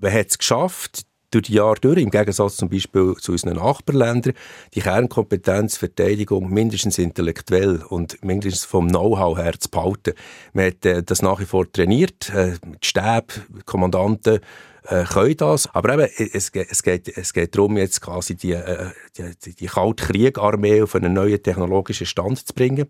man 0.00 0.12
hat 0.12 0.28
es 0.30 0.38
geschafft, 0.38 1.04
durch 1.30 1.44
die 1.44 1.54
Jahre 1.54 1.76
durch, 1.80 1.98
im 1.98 2.10
Gegensatz 2.10 2.56
zum 2.56 2.68
Beispiel 2.68 3.14
zu 3.20 3.32
unseren 3.32 3.56
Nachbarländern, 3.56 4.34
die 4.74 4.80
Kernkompetenz 4.80 5.76
Verteidigung 5.76 6.50
mindestens 6.50 6.98
intellektuell 6.98 7.82
und 7.88 8.22
mindestens 8.24 8.64
vom 8.64 8.88
Know-how 8.88 9.38
her 9.38 9.58
zu 9.58 9.70
behalten. 9.70 10.14
Man 10.52 10.66
hat 10.66 10.84
äh, 10.84 11.02
das 11.02 11.22
nach 11.22 11.40
wie 11.40 11.46
vor 11.46 11.70
trainiert, 11.70 12.30
äh, 12.30 12.54
die 12.64 12.86
Stäbe, 12.86 13.26
Kommandanten, 13.64 14.40
äh, 14.84 15.04
können 15.04 15.36
das. 15.36 15.72
Aber 15.74 15.94
eben, 15.94 16.08
es, 16.32 16.50
es, 16.50 16.82
geht, 16.82 17.08
es 17.16 17.32
geht 17.32 17.54
darum, 17.54 17.76
jetzt 17.76 18.00
quasi 18.00 18.34
die, 18.34 18.52
äh, 18.52 18.90
die, 19.16 19.54
die 19.54 19.66
Kaltkrieg-Armee 19.66 20.82
auf 20.82 20.94
einen 20.94 21.12
neuen 21.12 21.42
technologischen 21.42 22.06
Stand 22.06 22.46
zu 22.46 22.54
bringen. 22.54 22.88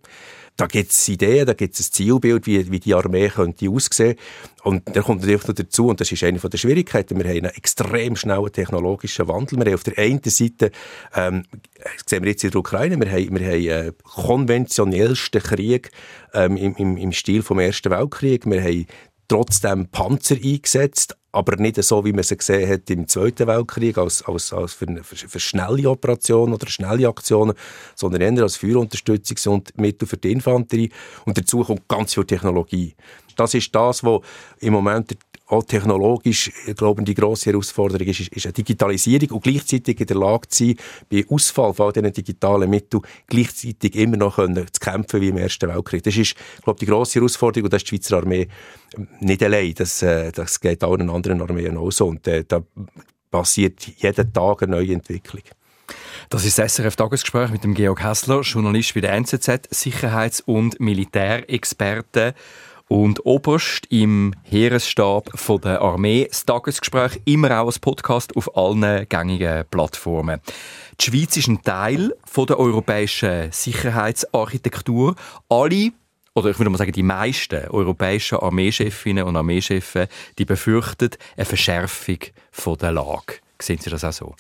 Da 0.57 0.67
gibt 0.67 0.91
es 0.91 1.09
Ideen, 1.09 1.47
da 1.47 1.55
gibt 1.55 1.75
es 1.75 1.89
ein 1.89 1.93
Zielbild, 1.93 2.47
wie, 2.47 2.71
wie 2.71 2.81
die 2.81 2.95
Armee 2.95 3.29
könnte 3.29 3.71
aussehen. 3.71 4.17
Und 4.63 4.95
da 4.95 5.01
kommt 5.01 5.23
natürlich 5.23 5.47
noch 5.47 5.55
dazu, 5.55 5.87
und 5.87 6.01
das 6.01 6.13
ist 6.13 6.23
eine 6.23 6.39
der 6.39 6.59
Schwierigkeiten, 6.59 7.17
wir 7.17 7.25
haben 7.25 7.39
einen 7.39 7.55
extrem 7.57 8.15
schnellen 8.15 8.53
technologischen 8.53 9.27
Wandel. 9.27 9.59
Wir 9.59 9.67
haben 9.67 9.75
auf 9.75 9.85
der 9.85 9.97
einen 9.99 10.21
Seite, 10.23 10.71
ähm, 11.15 11.45
sehen 12.05 12.25
wir 12.25 12.33
jetzt 12.33 12.45
in 12.45 12.51
der 12.51 12.61
Ukraine, 12.61 13.01
wir 13.01 13.11
haben, 13.11 13.39
wir 13.39 13.47
haben 13.47 13.89
äh, 13.89 13.93
konventionellsten 14.03 15.43
Krieg 15.43 15.91
ähm, 16.35 16.59
im, 16.59 16.77
im, 16.77 16.97
im 16.99 17.13
Stil 17.13 17.43
vom 17.43 17.59
Ersten 17.59 17.91
Weltkrieg. 17.91 18.45
Wir 18.45 18.63
haben 18.63 18.87
trotzdem 19.31 19.87
Panzer 19.87 20.35
eingesetzt, 20.35 21.17
aber 21.31 21.55
nicht 21.57 21.81
so, 21.85 22.05
wie 22.05 22.13
man 22.13 22.25
sie 22.25 22.37
gesehen 22.37 22.69
hat 22.69 22.91
im 22.91 23.07
Zweiten 23.07 23.47
Weltkrieg, 23.47 23.97
als, 23.97 24.23
als, 24.27 24.53
als 24.53 24.73
für, 24.73 24.87
für, 25.05 25.29
für 25.29 25.39
schnelle 25.39 25.89
Operationen 25.89 26.53
oder 26.53 26.67
schnelle 26.69 27.09
Aktionen, 27.09 27.55
sondern 27.95 28.23
eher 28.23 28.43
als 28.43 28.57
Führunterstützungsmittel 28.57 30.09
für 30.09 30.17
die 30.17 30.33
Infanterie. 30.33 30.91
Und 31.27 31.39
dazu 31.39 31.63
kommt 31.63 31.87
ganz 31.87 32.15
viel 32.15 32.25
Technologie. 32.25 32.97
Das 33.37 33.55
ist 33.55 33.73
das, 33.73 34.03
was 34.03 34.21
im 34.59 34.73
Moment 34.73 35.17
auch 35.51 35.65
technologisch, 35.65 36.53
ich 36.67 36.77
glaube, 36.77 37.03
die 37.03 37.15
grosse 37.15 37.51
Herausforderung 37.51 38.07
ist, 38.07 38.21
ist 38.21 38.47
eine 38.47 38.53
Digitalisierung 38.53 39.31
und 39.31 39.43
gleichzeitig 39.43 40.01
in 40.01 40.07
der 40.07 40.17
Lage 40.17 40.49
zu 40.49 40.65
sein, 40.65 40.77
bei 41.11 41.25
Ausfall 41.29 41.75
von 41.75 41.87
all 41.87 41.93
diesen 41.93 42.13
digitalen 42.13 42.71
Mitteln 42.71 43.03
gleichzeitig 43.27 43.97
immer 43.97 44.17
noch 44.17 44.37
können, 44.37 44.67
zu 44.71 44.81
kämpfen 44.81 45.21
wie 45.21 45.29
im 45.29 45.39
Ersten 45.39 45.69
Weltkrieg. 45.69 46.03
Das 46.05 46.17
ist, 46.17 46.37
glaube 46.63 46.79
die 46.79 46.87
grosse 46.87 47.19
Herausforderung 47.19 47.65
und 47.65 47.73
das 47.73 47.83
ist 47.83 47.91
die 47.91 47.97
Schweizer 47.97 48.19
Armee 48.19 48.49
nicht 49.21 49.43
allein. 49.43 49.75
Das, 49.75 50.03
äh, 50.03 50.31
das 50.33 50.61
geht 50.61 50.85
allen 50.85 51.11
anderen 51.11 51.43
Armeen 51.43 51.77
auch 51.77 51.91
so 51.91 52.07
und 52.07 52.27
äh, 52.29 52.45
da 52.47 52.63
passiert 53.31 53.87
jeden 53.99 54.33
Tag 54.33 54.63
eine 54.63 54.77
neue 54.77 54.93
Entwicklung. 54.93 55.43
Das 56.29 56.45
ist 56.45 56.59
das 56.59 56.77
SRF-Tagesgespräch 56.77 57.51
mit 57.51 57.65
dem 57.65 57.75
Georg 57.75 58.05
Hessler, 58.05 58.43
Journalist 58.43 58.95
bei 58.95 59.01
der 59.01 59.15
NZZ, 59.15 59.69
Sicherheits- 59.71 60.41
und 60.41 60.79
Militärexperte 60.79 62.35
und 62.91 63.25
Oberst 63.25 63.87
im 63.91 64.35
Heeresstab 64.43 65.31
der 65.63 65.81
Armee. 65.81 66.27
Das 66.29 66.45
Tagesgespräch 66.45 67.21
immer 67.25 67.61
auch 67.61 67.67
als 67.67 67.79
Podcast 67.79 68.37
auf 68.37 68.57
allen 68.57 69.09
gängigen 69.09 69.65
Plattformen. 69.71 70.41
Die 71.01 71.05
Schweiz 71.05 71.37
ist 71.37 71.47
ein 71.47 71.63
Teil 71.63 72.13
der 72.37 72.59
europäischen 72.59 73.53
Sicherheitsarchitektur. 73.53 75.15
Alle 75.49 75.93
oder 76.35 76.51
ich 76.51 76.59
würde 76.59 76.71
mal 76.71 76.79
sagen, 76.79 76.93
die 76.93 77.05
meisten 77.05 77.69
europäischen 77.69 78.39
Armeechefinnen 78.39 79.25
und 79.25 79.37
Armeechefen, 79.37 80.09
die 80.39 80.45
befürchten 80.45 81.11
eine 81.37 81.45
Verschärfung 81.45 82.19
der 82.81 82.93
Lage. 82.93 83.35
Sehen 83.63 83.79
Sie 83.79 83.91
das 83.91 84.05
auch 84.05 84.13
so? 84.13 84.35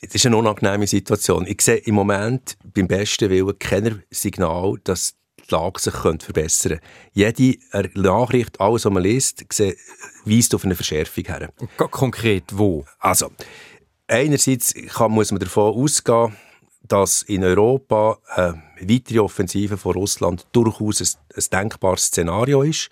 Es 0.00 0.14
ist 0.14 0.24
eine 0.24 0.36
unangenehme 0.38 0.86
Situation. 0.86 1.46
Ich 1.46 1.60
sehe 1.60 1.76
im 1.76 1.94
Moment 1.94 2.56
beim 2.74 2.88
besten 2.88 3.28
Willen 3.28 3.58
kein 3.58 4.02
Signal, 4.10 4.76
dass 4.84 5.14
die 5.48 5.54
Lage 5.54 5.80
sich 5.80 5.94
verbessern 5.94 6.80
könnte. 6.80 6.86
Jede 7.12 7.58
Nachricht, 7.94 8.60
alles, 8.60 8.84
was 8.84 8.92
man 8.92 9.02
liest, 9.02 9.44
weist 10.24 10.54
auf 10.54 10.64
eine 10.64 10.74
Verschärfung 10.74 11.24
her. 11.24 11.50
Konkret 11.76 12.44
wo? 12.52 12.84
Also, 12.98 13.30
einerseits 14.06 14.74
kann, 14.94 15.12
muss 15.12 15.30
man 15.30 15.40
davon 15.40 15.74
ausgehen, 15.74 16.36
dass 16.86 17.22
in 17.22 17.44
Europa 17.44 18.18
eine 18.26 18.62
weitere 18.88 19.20
Offensive 19.20 19.76
von 19.76 19.92
Russland 19.92 20.46
durchaus 20.52 21.00
ein, 21.00 21.08
ein 21.36 21.44
denkbares 21.52 22.06
Szenario 22.06 22.62
ist. 22.62 22.90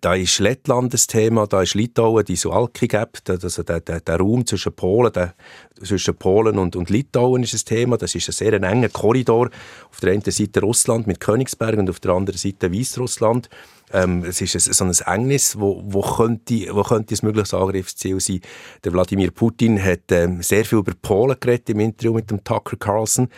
Da 0.00 0.14
ist 0.14 0.38
Lettland 0.38 0.94
das 0.94 1.06
Thema, 1.06 1.46
da 1.46 1.60
ist 1.60 1.74
Litauen, 1.74 2.24
die 2.24 2.36
Sualki 2.36 2.88
Gap, 2.88 3.18
also 3.28 3.62
der, 3.62 3.80
der, 3.80 4.00
der 4.00 4.16
Raum 4.16 4.46
zwischen 4.46 4.72
Polen, 4.72 5.12
der, 5.12 5.34
zwischen 5.82 6.16
Polen 6.16 6.58
und, 6.58 6.74
und 6.74 6.88
Litauen 6.88 7.42
ist 7.42 7.52
das 7.52 7.64
Thema. 7.64 7.98
Das 7.98 8.14
ist 8.14 8.28
ein 8.28 8.32
sehr 8.32 8.54
enger 8.54 8.88
Korridor. 8.88 9.50
Auf 9.90 10.00
der 10.00 10.12
einen 10.12 10.22
Seite 10.22 10.60
Russland 10.60 11.06
mit 11.06 11.20
Königsberg 11.20 11.78
und 11.78 11.90
auf 11.90 12.00
der 12.00 12.12
anderen 12.12 12.38
Seite 12.38 12.72
Weißrussland. 12.72 13.50
Ähm, 13.92 14.24
es 14.24 14.40
ist 14.40 14.54
ein, 14.54 14.72
so 14.72 14.84
ein 14.84 15.14
Engnis, 15.18 15.58
wo, 15.58 15.82
wo, 15.84 16.00
könnte, 16.00 16.68
wo 16.72 16.82
könnte 16.82 17.14
ein 17.14 17.18
mögliches 17.22 17.52
Angriffsziel 17.52 18.20
sein. 18.20 18.40
Der 18.84 18.92
Wladimir 18.92 19.32
Putin 19.32 19.82
hat 19.82 20.12
ähm, 20.12 20.42
sehr 20.42 20.64
viel 20.64 20.78
über 20.78 20.92
Polen 21.00 21.36
geredet 21.38 21.70
im 21.70 21.80
Interview 21.80 22.14
mit 22.14 22.30
dem 22.30 22.42
Tucker 22.42 22.76
Carlson. 22.76 23.28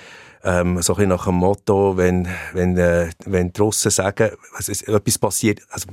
Ähm, 0.45 0.83
so 0.83 0.97
ein 0.97 1.09
nach 1.09 1.27
dem 1.27 1.37
Motto, 1.37 1.97
wenn, 1.97 2.29
wenn, 2.53 2.77
äh, 2.77 3.11
wenn 3.27 3.53
die 3.53 3.61
Russen 3.61 3.91
sagen, 3.91 4.31
also, 4.55 4.73
etwas 4.73 5.19
passiert, 5.19 5.61
also, 5.71 5.87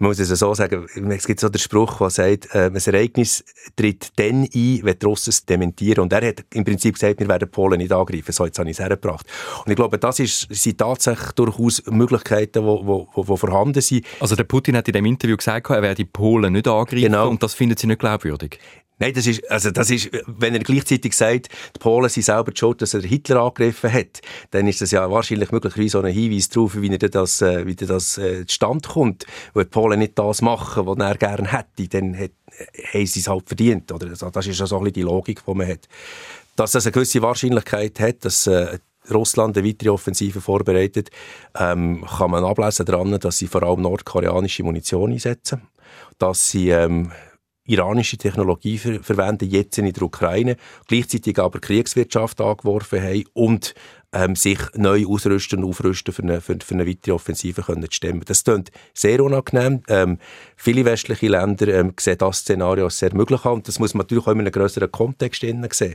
man 0.00 0.10
muss 0.10 0.20
es 0.20 0.28
so 0.28 0.54
sagen, 0.54 0.86
es 1.10 1.26
gibt 1.26 1.40
so 1.40 1.48
den 1.48 1.58
Spruch, 1.58 1.98
der 1.98 2.10
sagt, 2.10 2.54
äh, 2.54 2.66
ein 2.66 2.76
Ereignis 2.76 3.44
tritt 3.74 4.10
dann 4.16 4.44
ein, 4.44 4.80
wenn 4.84 4.98
die 4.98 5.06
Russen 5.06 5.30
es 5.30 5.44
dementieren. 5.44 6.02
Und 6.02 6.12
er 6.12 6.28
hat 6.28 6.44
im 6.54 6.64
Prinzip 6.64 6.94
gesagt, 6.94 7.18
wir 7.18 7.28
werden 7.28 7.50
Polen 7.50 7.78
nicht 7.78 7.92
angreifen. 7.92 8.30
So, 8.30 8.46
jetzt 8.46 8.58
habe 8.60 8.70
ich 8.70 8.78
es 8.78 8.80
hergebracht. 8.80 9.26
Und 9.64 9.70
ich 9.70 9.76
glaube, 9.76 9.98
das 9.98 10.20
ist, 10.20 10.46
sind 10.50 10.78
tatsächlich 10.78 11.32
durchaus 11.32 11.82
Möglichkeiten, 11.86 12.64
die 12.64 13.36
vorhanden 13.36 13.80
sind. 13.80 14.06
Also 14.20 14.36
der 14.36 14.44
Putin 14.44 14.76
hat 14.76 14.86
in 14.86 14.94
dem 14.94 15.06
Interview 15.06 15.36
gesagt, 15.36 15.68
er 15.68 15.82
werde 15.82 15.96
die 15.96 16.04
Polen 16.04 16.52
nicht 16.52 16.68
angreifen 16.68 17.02
genau. 17.02 17.28
und 17.28 17.42
das 17.42 17.54
findet 17.54 17.80
Sie 17.80 17.88
nicht 17.88 17.98
glaubwürdig? 17.98 18.60
Nein, 18.98 19.12
das 19.14 19.26
ist, 19.26 19.48
also 19.50 19.70
das 19.70 19.90
ist, 19.90 20.10
wenn 20.26 20.54
er 20.54 20.60
gleichzeitig 20.60 21.14
sagt, 21.14 21.48
die 21.74 21.78
Polen 21.78 22.08
sind 22.08 22.24
selber 22.24 22.52
schuld, 22.54 22.82
dass 22.82 22.94
er 22.94 23.02
Hitler 23.02 23.42
angegriffen 23.42 23.92
hat, 23.92 24.20
dann 24.50 24.66
ist 24.66 24.80
das 24.80 24.90
ja 24.90 25.08
wahrscheinlich 25.10 25.52
möglicherweise 25.52 25.90
so 25.90 26.00
ein 26.00 26.12
Hinweis 26.12 26.48
darauf, 26.48 26.80
wie 26.80 26.90
er 26.90 26.98
das, 26.98 27.40
äh, 27.40 27.64
wie 27.64 27.76
das 27.76 28.18
äh, 28.18 28.44
zustande 28.46 28.88
kommt. 28.88 29.26
Weil 29.54 29.64
die 29.64 29.70
Polen 29.70 30.00
nicht 30.00 30.18
das 30.18 30.42
machen, 30.42 30.86
was 30.86 30.98
er 30.98 31.16
gerne 31.16 31.52
hätte, 31.52 31.88
dann 31.88 32.18
hat, 32.18 32.32
haben 32.92 33.06
sie 33.06 33.20
es 33.20 33.28
halt 33.28 33.46
verdient. 33.46 33.92
Oder? 33.92 34.08
Also 34.08 34.30
das 34.30 34.46
ist 34.46 34.58
ja 34.58 34.66
so 34.66 34.78
ein 34.78 34.92
die 34.92 35.02
Logik, 35.02 35.42
die 35.46 35.54
man 35.54 35.68
hat. 35.68 35.88
Dass 36.56 36.72
das 36.72 36.86
eine 36.86 36.92
gewisse 36.92 37.22
Wahrscheinlichkeit 37.22 38.00
hat, 38.00 38.24
dass 38.24 38.48
äh, 38.48 38.78
Russland 39.12 39.56
eine 39.56 39.66
weitere 39.66 39.90
Offensive 39.90 40.40
vorbereitet, 40.40 41.10
ähm, 41.56 42.04
kann 42.04 42.32
man 42.32 42.44
ablesen 42.44 42.84
daran, 42.84 43.18
dass 43.20 43.38
sie 43.38 43.46
vor 43.46 43.62
allem 43.62 43.82
nordkoreanische 43.82 44.64
Munition 44.64 45.12
einsetzen 45.12 45.62
dass 46.18 46.50
sie 46.50 46.70
ähm, 46.70 47.12
iranische 47.68 48.16
Technologie 48.16 48.78
ver 48.78 49.02
verwenden, 49.02 49.48
jetzt 49.48 49.78
in 49.78 49.92
der 49.92 50.02
Ukraine, 50.02 50.56
gleichzeitig 50.86 51.38
aber 51.38 51.60
Kriegswirtschaft 51.60 52.40
angeworfen 52.40 53.02
haben 53.02 53.24
und 53.34 53.74
ähm, 54.12 54.36
sich 54.36 54.58
neu 54.74 55.06
ausrüsten 55.06 55.62
und 55.62 55.70
aufrüsten 55.70 56.14
für 56.14 56.22
eine, 56.22 56.40
für, 56.40 56.56
für 56.64 56.74
eine 56.74 56.86
weitere 56.86 57.12
Offensive 57.12 57.62
können 57.62 57.84
zu 57.84 57.92
stemmen. 57.92 58.22
Das 58.24 58.42
klingt 58.42 58.70
sehr 58.94 59.22
unangenehm. 59.22 59.82
Ähm, 59.88 60.18
viele 60.56 60.84
westliche 60.84 61.28
Länder 61.28 61.68
ähm, 61.68 61.92
sehen 62.00 62.18
das 62.18 62.38
Szenario 62.38 62.84
als 62.84 62.98
sehr 62.98 63.14
möglich 63.14 63.44
an 63.44 63.62
das 63.62 63.78
muss 63.78 63.94
man 63.94 64.04
natürlich 64.04 64.26
auch 64.26 64.32
in 64.32 64.40
einem 64.40 64.52
größeren 64.52 64.90
Kontext 64.90 65.42
sehen. 65.42 65.94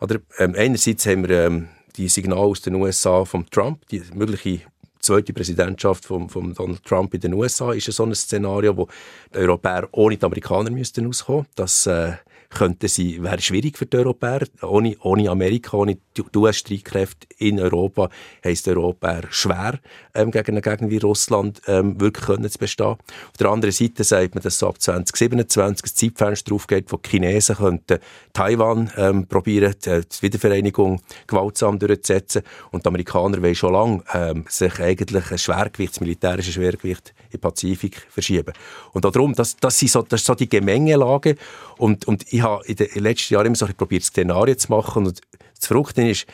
Oder, 0.00 0.20
ähm, 0.38 0.54
einerseits 0.56 1.06
haben 1.06 1.28
wir 1.28 1.46
ähm, 1.46 1.68
die 1.96 2.08
Signale 2.08 2.40
aus 2.40 2.62
den 2.62 2.76
USA 2.76 3.24
von 3.24 3.44
Trump, 3.50 3.86
die 3.88 4.02
mögliche 4.14 4.60
zweite 5.00 5.32
Präsidentschaft 5.32 6.04
von, 6.04 6.28
von 6.28 6.54
Donald 6.54 6.84
Trump 6.84 7.14
in 7.14 7.20
den 7.20 7.34
USA 7.34 7.72
ist 7.72 7.90
so 7.92 8.04
ein 8.04 8.14
Szenario, 8.14 8.76
wo 8.76 8.88
die 9.34 9.38
Europäer 9.38 9.88
ohne 9.92 10.16
die 10.16 10.24
Amerikaner 10.24 10.70
müssten 10.70 11.06
auskommen. 11.06 11.46
Das 11.56 11.86
äh, 11.86 12.12
könnte 12.50 12.88
sie, 12.88 13.22
wäre 13.22 13.40
schwierig 13.40 13.78
für 13.78 13.86
die 13.86 13.96
Europäer. 13.96 14.40
Ohne, 14.62 14.96
ohne 15.02 15.30
Amerika, 15.30 15.76
ohne 15.76 15.98
die 16.16 16.22
US-Streitkräfte 16.36 17.28
in 17.38 17.60
Europa, 17.60 18.10
heisst 18.44 18.68
Europäer 18.68 19.22
schwer, 19.30 19.78
ähm, 20.14 20.30
gegen 20.30 20.52
einen 20.52 20.62
Gegner 20.62 20.90
wie 20.90 20.98
Russland 20.98 21.62
ähm, 21.66 22.00
wirklich 22.00 22.26
können 22.26 22.50
zu 22.50 22.58
bestehen. 22.58 22.86
Auf 22.86 23.36
der 23.38 23.48
anderen 23.48 23.72
Seite 23.72 24.04
sagt 24.04 24.34
man, 24.34 24.42
dass 24.42 24.58
so 24.58 24.68
ab 24.68 24.80
2027 24.80 25.84
ein 25.84 25.96
Zeitfenster 25.96 26.54
aufgeht, 26.54 26.90
wo 26.90 26.96
die 26.96 27.08
Chinesen 27.08 27.56
könnten 27.56 27.98
Taiwan 28.32 28.90
ähm, 28.96 29.26
probieren, 29.26 29.74
die, 29.84 30.00
die 30.00 30.22
Wiedervereinigung 30.22 31.00
gewaltsam 31.26 31.78
durchzusetzen. 31.78 32.42
Und 32.72 32.84
die 32.84 32.88
Amerikaner 32.88 33.42
wollen 33.42 33.54
schon 33.54 33.72
lange 33.72 34.02
ähm, 34.12 34.44
sich 34.48 34.80
eigentlich 34.80 35.30
ein 35.30 35.38
Schwergewicht, 35.38 35.92
das 35.92 36.00
militärische 36.00 36.52
Schwergewicht 36.52 37.14
im 37.30 37.40
Pazifik 37.40 38.06
verschieben. 38.10 38.52
Und 38.92 39.04
darum, 39.04 39.34
das, 39.34 39.56
das, 39.56 39.78
sind 39.78 39.90
so, 39.90 40.02
das 40.02 40.20
ist 40.20 40.26
so 40.26 40.34
die 40.34 40.48
Gemengelage. 40.48 41.36
Und, 41.80 42.06
und 42.06 42.30
ich 42.30 42.42
habe 42.42 42.64
in 42.66 42.76
den 42.76 43.02
letzten 43.02 43.34
Jahren 43.34 43.46
immer 43.46 43.56
so 43.56 43.66
probiert, 43.66 44.02
Szenarien 44.02 44.58
zu 44.58 44.70
machen. 44.70 45.06
Und 45.06 45.20
das 45.58 45.66
Verrückte 45.66 46.06
ist, 46.06 46.26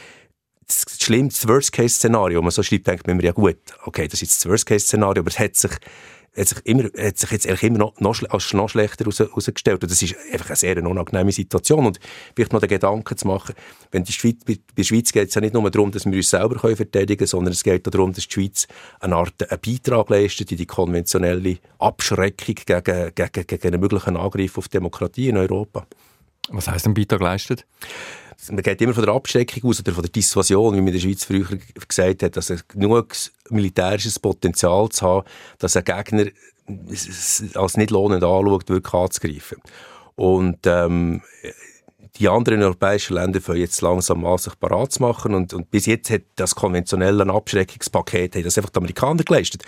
das 0.66 0.84
schlimmste 1.00 1.48
Worst-Case-Szenario, 1.48 2.42
man 2.42 2.50
so 2.50 2.64
schreibt, 2.64 2.88
denkt 2.88 3.06
man 3.06 3.14
immer, 3.14 3.24
ja 3.24 3.30
gut, 3.30 3.56
okay, 3.84 4.08
das 4.08 4.22
ist 4.22 4.44
das 4.44 4.50
Worst-Case-Szenario, 4.50 5.20
aber 5.20 5.30
es 5.30 5.38
hat 5.38 5.54
sich 5.54 5.70
hat 6.36 6.48
sich, 6.48 6.58
immer, 6.64 6.84
hat 6.84 7.18
sich 7.18 7.30
jetzt 7.30 7.46
immer 7.46 7.78
noch, 7.78 7.98
noch, 8.00 8.22
als 8.28 8.52
noch 8.52 8.68
schlechter 8.68 9.04
herausgestellt. 9.04 9.82
Das 9.82 10.02
ist 10.02 10.14
einfach 10.32 10.50
eine 10.50 10.56
sehr 10.56 10.86
unangenehme 10.86 11.32
Situation. 11.32 11.86
Und 11.86 11.98
vielleicht 12.34 12.52
noch 12.52 12.60
den 12.60 12.68
Gedanken 12.68 13.16
zu 13.16 13.26
machen, 13.26 13.54
wenn 13.90 14.04
die 14.04 14.12
Schweiz, 14.12 14.36
bei, 14.44 14.58
der 14.76 14.84
Schweiz 14.84 15.12
geht 15.12 15.28
es 15.28 15.34
ja 15.34 15.40
nicht 15.40 15.54
nur 15.54 15.70
darum, 15.70 15.90
dass 15.90 16.04
wir 16.04 16.12
uns 16.12 16.30
selber 16.30 16.56
können 16.56 16.76
verteidigen 16.76 17.18
können, 17.18 17.28
sondern 17.28 17.52
es 17.52 17.62
geht 17.62 17.86
darum, 17.86 18.12
dass 18.12 18.26
die 18.26 18.34
Schweiz 18.34 18.66
eine 19.00 19.16
Art 19.16 19.50
einen 19.50 19.60
Beitrag 19.60 20.10
leistet 20.10 20.52
in 20.52 20.58
die 20.58 20.66
konventionelle 20.66 21.58
Abschreckung 21.78 22.54
gegen, 22.66 23.14
gegen, 23.14 23.46
gegen 23.46 23.66
einen 23.66 23.80
möglichen 23.80 24.16
Angriff 24.16 24.58
auf 24.58 24.68
Demokratie 24.68 25.28
in 25.28 25.36
Europa. 25.36 25.86
Was 26.48 26.68
heisst 26.68 26.86
ein 26.86 26.94
Beitrag 26.94 27.20
leistet? 27.20 27.66
Man 28.50 28.62
geht 28.62 28.80
immer 28.80 28.94
von 28.94 29.04
der 29.04 29.14
Abschreckung 29.14 29.68
aus 29.68 29.80
oder 29.80 29.92
von 29.92 30.02
der 30.02 30.12
Dissuasion, 30.12 30.74
wie 30.74 30.78
man 30.78 30.88
in 30.88 30.92
der 30.94 31.00
Schweiz 31.00 31.24
früher 31.24 31.46
gesagt 31.88 32.22
hat, 32.22 32.36
dass 32.36 32.50
es 32.50 32.66
genug 32.68 33.14
militärisches 33.50 34.18
Potenzial 34.18 34.88
zu 34.90 35.06
haben, 35.06 35.26
dass 35.58 35.76
ein 35.76 35.84
Gegner 35.84 36.26
als 37.54 37.76
nicht 37.76 37.90
lohnend 37.90 38.24
anschaut, 38.24 38.68
wirklich 38.68 38.94
anzugreifen. 38.94 39.58
Und 40.16 40.58
ähm, 40.66 41.22
die 42.18 42.28
anderen 42.28 42.62
europäischen 42.62 43.14
Länder 43.14 43.40
fangen 43.40 43.60
jetzt 43.60 43.80
langsam 43.82 44.24
an, 44.24 44.38
sich 44.38 44.58
parat 44.58 44.92
zu 44.92 45.02
machen. 45.02 45.34
Und, 45.34 45.52
und 45.52 45.70
bis 45.70 45.86
jetzt 45.86 46.10
hat 46.10 46.22
das 46.36 46.54
konventionelle 46.54 47.24
Abschreckungspaket 47.32 48.44
das 48.44 48.56
einfach 48.56 48.70
die 48.70 48.78
Amerikaner 48.78 49.22
geleistet. 49.22 49.62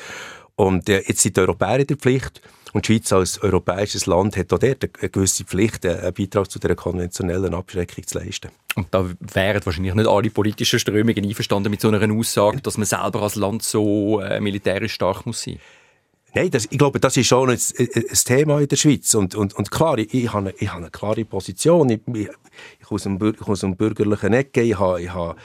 Und 0.56 0.88
äh, 0.88 1.02
jetzt 1.06 1.20
sind 1.20 1.36
die 1.36 1.40
Europäer 1.40 1.80
in 1.80 1.86
der 1.86 1.96
Pflicht. 1.96 2.40
Und 2.72 2.86
die 2.86 2.94
Schweiz 2.94 3.12
als 3.12 3.42
europäisches 3.42 4.06
Land 4.06 4.36
hat 4.36 4.52
auch 4.52 4.58
dort 4.58 4.84
eine 5.00 5.08
gewisse 5.10 5.44
Pflicht, 5.44 5.86
einen 5.86 6.12
Beitrag 6.12 6.50
zu 6.50 6.58
dieser 6.58 6.74
konventionellen 6.74 7.54
Abschreckung 7.54 8.06
zu 8.06 8.18
leisten. 8.18 8.50
Und 8.76 8.88
da 8.90 9.08
wären 9.20 9.64
wahrscheinlich 9.64 9.94
nicht 9.94 10.08
alle 10.08 10.30
politischen 10.30 10.78
Strömungen 10.78 11.24
einverstanden 11.24 11.70
mit 11.70 11.80
so 11.80 11.88
einer 11.88 12.14
Aussage, 12.14 12.60
dass 12.60 12.76
man 12.76 12.86
selber 12.86 13.22
als 13.22 13.34
Land 13.36 13.62
so 13.62 14.20
äh, 14.20 14.40
militärisch 14.40 14.92
stark 14.92 15.26
muss 15.26 15.42
sein. 15.42 15.58
Nein, 16.34 16.50
das, 16.50 16.66
ich 16.70 16.78
glaube, 16.78 17.00
das 17.00 17.16
ist 17.16 17.26
schon 17.26 17.50
ein, 17.50 17.58
ein, 17.78 18.04
Thema 18.24 18.60
in 18.60 18.68
der 18.68 18.76
Schweiz. 18.76 19.14
Und, 19.14 19.34
und, 19.34 19.54
und 19.54 19.70
klar, 19.70 19.98
ich, 19.98 20.12
ich, 20.12 20.32
habe, 20.32 20.50
eine, 20.50 20.58
ich 20.58 20.68
habe 20.68 20.82
eine 20.82 20.90
klare 20.90 21.24
Position. 21.24 21.88
Ich, 21.88 22.00
ich, 22.06 22.28
ich 22.78 22.86
komme 22.86 22.96
aus 22.96 23.06
einem, 23.06 23.34
aus 23.40 23.64
einem 23.64 23.76
bürgerlichen 23.76 24.34
Ecke. 24.34 24.62
Ich 24.62 24.78
habe, 24.78 25.00
ich 25.00 25.12
habe 25.12 25.36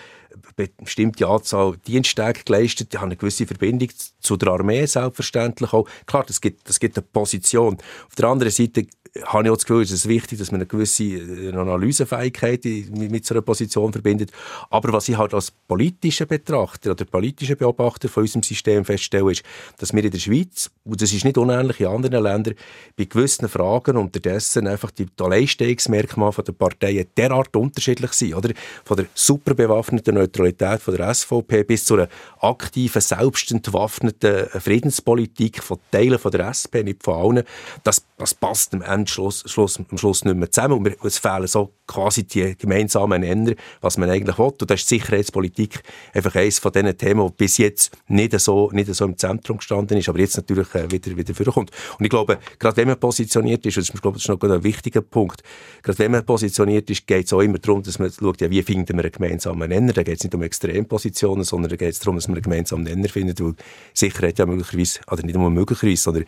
bestimmte 0.78 1.28
Anzahl 1.28 1.78
Diensttage 1.78 2.44
geleistet. 2.46 2.90
Ich 2.92 2.98
habe 2.98 3.08
eine 3.08 3.18
gewisse 3.18 3.46
Verbindung 3.46 3.90
zu 4.20 4.38
der 4.38 4.50
Armee, 4.50 4.86
selbstverständlich 4.86 5.74
auch. 5.74 5.88
Klar, 6.06 6.24
das 6.28 6.42
gibt, 6.42 6.68
das 6.68 6.80
gibt 6.80 6.98
eine 6.98 7.06
Position. 7.12 7.78
Auf 8.08 8.16
der 8.16 8.30
anderen 8.30 8.52
Seite 8.52 8.88
habe 9.22 9.44
ich 9.44 9.52
auch 9.52 9.56
das 9.56 9.66
Gefühl, 9.66 9.84
es 9.84 9.92
ist 9.92 10.08
wichtig, 10.08 10.40
dass 10.40 10.52
man 10.52 10.62
eine 10.62 10.66
gewisse 10.66 11.04
äh, 11.04 11.56
Analysefähigkeit 11.56 12.66
mit 12.66 13.26
so 13.26 13.36
einer 13.36 13.42
Position 13.42 13.92
verbindet. 13.92 14.32
Aber 14.72 14.92
was 14.92 15.08
ich 15.08 15.18
halt 15.18 15.36
als 15.36 15.52
politischer 15.52 16.26
Betrachter 16.26 16.92
oder 16.92 17.06
politischer 17.06 17.56
Beobachter 17.56 18.10
von 18.10 18.24
unserem 18.24 18.42
System 18.42 18.84
feststelle, 18.86 19.32
ist, 19.32 19.44
dass 19.78 19.94
wir 19.94 20.04
in 20.04 20.10
der 20.10 20.18
Schweiz, 20.18 20.72
und 20.84 21.00
das 21.02 21.14
ist 21.14 21.26
nicht 21.26 21.38
unähnlich 21.38 21.80
in 21.80 21.88
anderen 21.88 22.24
Ländern, 22.24 22.56
bei 22.98 23.06
gewissen 23.06 23.48
Fragen 23.48 23.98
unterdessen 23.98 24.68
einfach 24.68 24.90
die 24.90 25.06
Alleinstehungsmerkmale 25.20 26.44
der 26.44 26.54
Parteien 26.54 27.06
derart 27.16 27.56
unterschiedlich 27.56 28.14
sind. 28.14 28.34
Oder? 28.34 28.54
Von 28.84 28.98
der 28.98 29.06
super 29.14 29.54
bewaffneten 29.54 30.16
Neutralität 30.16 30.82
von 30.82 30.96
der 30.96 31.14
SVP 31.14 31.64
bis 31.64 31.86
zu 31.86 31.96
einer 31.96 32.10
aktiven, 32.40 33.02
selbstentwaffneten 33.02 34.48
Friedenspolitik 34.60 35.62
von 35.62 35.78
Teilen 35.92 36.18
von 36.18 36.32
der 36.32 36.48
SP, 36.50 36.82
nicht 36.84 37.04
von 37.04 37.14
allen. 37.38 37.44
Das, 37.84 38.04
das 38.18 38.34
passt 38.34 38.74
am 38.74 38.82
Ende 38.82 39.03
am 39.04 39.08
Schluss, 39.08 39.44
Schluss, 39.46 39.80
am 39.80 39.98
Schluss 39.98 40.24
nicht 40.26 40.36
mehr 40.36 40.50
zusammen. 40.50 40.78
Und 40.78 41.06
es 41.06 41.18
fehlen 41.18 41.48
so 41.48 41.74
quasi 41.86 42.24
die 42.24 42.58
gemeinsamen 42.58 43.22
Nenner, 43.22 43.54
was 43.82 43.98
man 43.98 44.10
eigentlich 44.10 44.38
will. 44.38 44.46
Und 44.46 44.70
da 44.70 44.74
ist 44.74 44.90
die 44.90 44.96
Sicherheitspolitik 44.96 45.82
einfach 46.14 46.36
eines 46.36 46.60
von 46.60 46.72
diesen 46.72 46.98
Themen, 46.98 47.28
das 47.28 47.36
bis 47.36 47.58
jetzt 47.58 47.98
nicht 48.08 48.40
so, 48.40 48.70
nicht 48.72 48.94
so 48.94 49.06
im 49.06 49.18
Zentrum 49.18 49.58
gestanden 49.58 49.98
ist, 49.98 50.10
aber 50.10 50.20
jetzt 50.20 50.38
natürlich 50.38 50.74
äh, 50.76 50.90
wieder, 50.92 51.16
wieder 51.16 51.34
vorkommt. 51.34 51.72
Und 52.00 52.06
ich 52.06 52.10
glaube, 52.10 52.40
gerade 52.58 52.78
wenn 52.78 52.88
man 52.88 53.00
positioniert 53.00 53.66
ist, 53.66 53.78
und 53.78 53.88
das 53.88 53.94
ist, 53.94 54.02
glaube, 54.02 54.18
das 54.18 54.28
noch 54.28 54.42
ein 54.42 54.64
wichtiger 54.64 55.02
Punkt, 55.02 55.44
gerade 55.82 56.00
wenn 56.00 56.12
man 56.12 56.26
positioniert 56.26 56.90
ist, 56.90 57.06
geht 57.06 57.26
es 57.26 57.34
auch 57.34 57.42
immer 57.42 57.60
darum, 57.60 57.84
dass 57.84 58.00
man 58.00 58.12
schaut, 58.12 58.42
ja, 58.42 58.50
wie 58.50 58.64
finden 58.64 58.96
wir 58.98 59.04
einen 59.04 59.12
gemeinsamen 59.12 59.70
Nenner. 59.70 59.94
Da 59.94 60.04
geht 60.04 60.18
es 60.18 60.24
nicht 60.24 60.34
um 60.36 60.42
Extrempositionen, 60.42 61.44
sondern 61.44 61.70
da 61.70 61.76
geht 61.76 61.94
es 61.94 62.00
darum, 62.00 62.16
dass 62.16 62.28
man 62.28 62.38
einen 62.38 62.44
gemeinsamen 62.44 62.84
Nenner 62.84 63.10
findet, 63.10 63.42
weil 63.42 63.56
Sicherheit 63.94 64.40
ja 64.40 64.46
möglicherweise, 64.46 65.00
oder 65.12 65.24
nicht 65.24 65.36
nur 65.36 65.50
möglicherweise, 65.50 66.02
sondern 66.02 66.26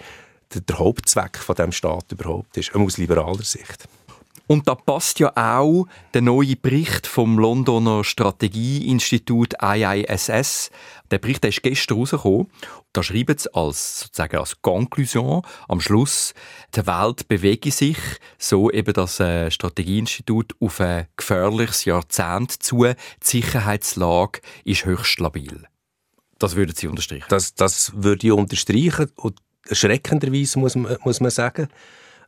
der, 0.53 0.62
der 0.62 0.79
Hauptzweck 0.79 1.38
von 1.38 1.55
dem 1.55 1.71
Staat 1.71 2.12
überhaupt 2.12 2.58
ist, 2.58 2.73
aus 2.75 2.97
liberaler 2.97 3.43
Sicht. 3.43 3.88
Und 4.47 4.67
da 4.67 4.75
passt 4.75 5.19
ja 5.19 5.31
auch 5.36 5.88
der 6.13 6.21
neue 6.21 6.55
Bericht 6.55 7.08
vom 7.08 7.39
Londoner 7.39 8.03
Strategieinstitut 8.03 9.55
IISS. 9.60 10.69
Der 11.10 11.17
Bericht 11.17 11.43
der 11.43 11.49
ist 11.49 11.63
gestern 11.63 11.97
rausgekommen. 11.97 12.47
Da 12.93 13.01
schreiben 13.01 13.38
sie 13.38 13.53
als, 13.55 14.01
sozusagen 14.01 14.38
als 14.38 14.62
Conclusion 14.62 15.41
am 15.67 15.81
Schluss, 15.81 16.34
die 16.75 16.86
Welt 16.86 17.27
bewege 17.27 17.71
sich, 17.71 17.97
so 18.38 18.69
eben 18.69 18.93
das 18.93 19.19
äh, 19.19 19.49
Strategieinstitut, 19.49 20.53
auf 20.60 20.79
ein 20.79 21.08
gefährliches 21.17 21.86
Jahrzehnt 21.86 22.51
zu. 22.51 22.84
Die 22.84 22.95
Sicherheitslage 23.23 24.41
ist 24.63 24.86
höchst 24.86 25.08
stabil. 25.08 25.67
Das 26.38 26.55
würden 26.55 26.75
Sie 26.75 26.88
unterstreichen? 26.88 27.25
Das, 27.29 27.55
das 27.55 27.91
würde 27.95 28.27
ich 28.27 28.34
unterstreichen. 28.34 29.12
Und 29.15 29.39
erschreckenderweise, 29.67 30.60
muss 30.60 30.75
man, 30.75 30.97
muss 31.04 31.19
man 31.19 31.32
sagen. 31.32 31.67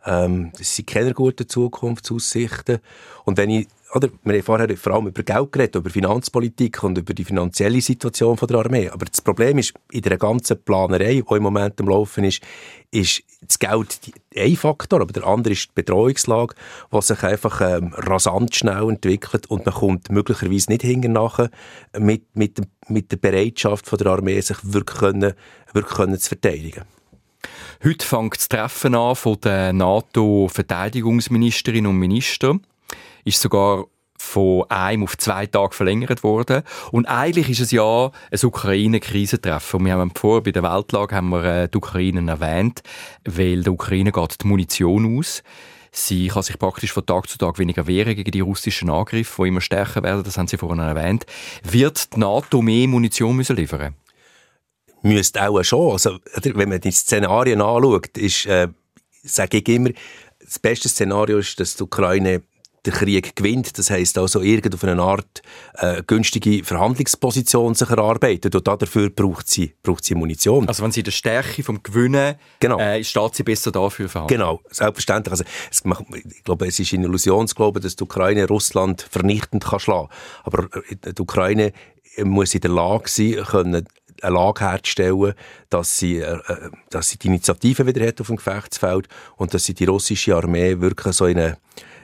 Ähm, 0.06 0.52
das 0.58 0.76
sind 0.76 0.88
keine 0.88 1.14
guten 1.14 1.48
Zukunftsaussichten. 1.48 2.80
Und 3.26 3.38
wenn 3.38 3.50
ich, 3.50 3.68
oder, 3.94 4.10
wir 4.24 4.34
haben 4.34 4.44
vorher 4.44 4.78
vor 4.78 4.94
allem 4.94 5.08
über 5.08 5.24
Geld 5.24 5.52
geredet, 5.52 5.76
über 5.76 5.90
Finanzpolitik 5.90 6.84
und 6.84 6.98
über 6.98 7.14
die 7.14 7.24
finanzielle 7.24 7.82
Situation 7.82 8.38
von 8.38 8.48
der 8.48 8.60
Armee. 8.60 8.90
Aber 8.90 9.06
das 9.06 9.22
Problem 9.22 9.58
ist, 9.58 9.74
in 9.92 10.02
der 10.02 10.18
ganzen 10.18 10.62
Planerei, 10.64 11.24
die 11.30 11.36
im 11.36 11.44
Moment 11.44 11.80
am 11.80 11.90
Laufen 11.90 12.24
ist, 12.24 12.42
ist 12.92 13.24
das 13.42 13.60
Geld 13.60 14.00
ein 14.36 14.56
Faktor, 14.56 15.02
aber 15.02 15.14
der 15.14 15.26
andere 15.26 15.54
ist 15.54 15.68
die 15.70 15.76
Bedrohungslage, 15.76 16.56
die 16.92 17.02
sich 17.02 17.24
einfach 17.24 17.62
ähm, 17.62 17.94
rasant 17.94 18.56
schnell 18.56 18.90
entwickelt 18.90 19.48
und 19.48 19.66
man 19.66 19.76
kommt 19.76 20.10
möglicherweise 20.10 20.72
nicht 20.72 20.84
hinterher 20.84 21.50
mit, 21.98 22.24
mit, 22.34 22.62
mit 22.88 23.12
der 23.12 23.18
Bereitschaft 23.18 23.88
von 23.88 24.00
der 24.00 24.08
Armee, 24.08 24.40
sich 24.40 24.58
wirklich, 24.64 25.00
können, 25.00 25.34
wirklich 25.74 25.96
können 25.96 26.18
zu 26.18 26.30
verteidigen. 26.30 26.84
Heute 27.84 28.06
fängt 28.06 28.38
das 28.38 28.50
Treffen 28.50 28.96
an 28.96 29.16
von 29.16 29.40
den 29.40 29.78
NATO-Verteidigungsministerinnen 29.78 31.92
und 31.92 31.98
Ministern. 31.98 32.62
Ist 33.24 33.42
sogar 33.42 33.86
von 34.18 34.64
einem 34.70 35.04
auf 35.04 35.18
zwei 35.18 35.46
Tage 35.46 35.76
verlängert 35.76 36.24
worden. 36.24 36.64
Und 36.92 37.06
eigentlich 37.06 37.50
ist 37.50 37.60
es 37.60 37.72
ja 37.72 38.12
ein 38.32 38.40
Ukraine-Krisentreffen. 38.42 39.86
Wir 39.86 39.94
haben 39.94 40.12
vorher 40.16 40.42
bei 40.42 40.52
der 40.52 40.64
Weltlage 40.64 41.16
haben 41.16 41.30
wir 41.30 41.44
äh, 41.44 41.70
die 41.70 41.78
Ukraine 41.78 42.30
erwähnt, 42.30 42.82
weil 43.26 43.62
der 43.62 43.74
Ukraine 43.74 44.12
geht 44.12 44.44
die 44.44 44.48
Munition 44.48 45.20
aus. 45.20 45.44
Sie 45.92 46.30
kann 46.30 46.44
sich 46.44 46.58
praktisch 46.58 46.92
von 46.92 47.06
Tag 47.06 47.30
zu 47.30 47.38
Tag 47.38 47.60
weniger 47.60 47.86
wehren 47.86 48.16
gegen 48.16 48.32
die 48.32 48.40
russischen 48.40 48.90
Angriffe, 48.90 49.44
die 49.44 49.50
immer 49.50 49.62
stärker 49.62 50.04
werden. 50.04 50.24
Das 50.24 50.38
haben 50.38 50.48
Sie 50.48 50.58
vorhin 50.58 50.80
erwähnt. 50.80 51.26
Wird 51.64 52.16
die 52.16 52.20
NATO 52.20 52.62
mehr 52.62 52.88
Munition 52.88 53.36
müssen 53.36 53.56
liefern? 53.56 53.96
Müsste 55.08 55.48
auch 55.48 55.64
schon. 55.64 55.92
Also, 55.92 56.20
wenn 56.44 56.70
man 56.70 56.82
die 56.82 56.92
Szenarien 56.92 57.62
anschaut, 57.62 58.18
ist, 58.18 58.46
äh, 58.46 58.68
sage 59.24 59.58
ich 59.58 59.68
immer, 59.68 59.92
das 60.44 60.60
beste 60.60 60.90
Szenario 60.90 61.40
ist, 61.40 61.60
dass 61.60 61.76
die 61.76 61.84
Ukraine 61.84 62.42
den 62.86 62.94
Krieg 62.94 63.36
gewinnt. 63.36 63.78
Das 63.78 63.90
heisst 63.90 64.18
also, 64.18 64.42
irgend 64.42 64.74
auf 64.74 64.84
eine 64.84 65.02
Art 65.02 65.42
äh, 65.74 66.02
günstige 66.06 66.64
Verhandlungsposition 66.64 67.76
sich 67.76 67.90
erarbeitet. 67.90 68.56
Und 68.56 68.68
dafür 68.68 69.10
braucht 69.10 69.50
sie, 69.50 69.74
braucht 69.84 70.04
sie 70.04 70.16
Munition. 70.16 70.68
Also 70.68 70.84
wenn 70.84 70.92
sie 70.92 71.04
die 71.04 71.12
Stärke 71.12 71.64
vom 71.64 71.84
Gewinnen, 71.84 72.36
genau. 72.60 72.80
äh, 72.80 73.04
steht 73.04 73.36
sie 73.36 73.44
besser 73.44 73.72
dafür 73.72 74.08
verhandeln. 74.10 74.40
Genau, 74.40 74.62
selbstverständlich. 74.70 75.32
Also, 75.32 75.44
es, 75.70 75.84
ich 76.16 76.44
glaube, 76.44 76.68
es 76.68 76.80
ist 76.80 76.94
eine 76.94 77.06
Illusion 77.06 77.48
zu 77.48 77.56
glauben, 77.56 77.82
dass 77.82 77.96
die 77.96 78.04
Ukraine 78.04 78.48
Russland 78.48 79.02
vernichtend 79.10 79.66
kann 79.66 79.80
schlagen. 79.80 80.10
Aber 80.44 80.70
äh, 80.90 81.14
die 81.14 81.22
Ukraine 81.22 81.74
muss 82.24 82.56
in 82.56 82.62
der 82.62 82.72
Lage 82.72 83.10
sein, 83.10 83.44
können 83.46 83.88
eine 84.22 84.36
Lage 84.36 84.62
herzustellen, 84.62 85.34
dass 85.70 85.98
sie, 85.98 86.18
äh, 86.18 86.38
äh, 86.48 86.70
dass 86.90 87.10
sie 87.10 87.18
die 87.18 87.28
Initiative 87.28 87.86
wieder 87.86 88.06
hat 88.06 88.22
auf 88.22 88.28
dem 88.28 88.38
Gefechtsfeld 88.38 89.08
und 89.36 89.54
dass 89.54 89.66
sie 89.66 89.74
die 89.74 89.86
russische 89.86 90.36
Armee 90.36 90.80
wirklich 90.80 91.16
so 91.16 91.26
in 91.26 91.38
eine 91.38 91.58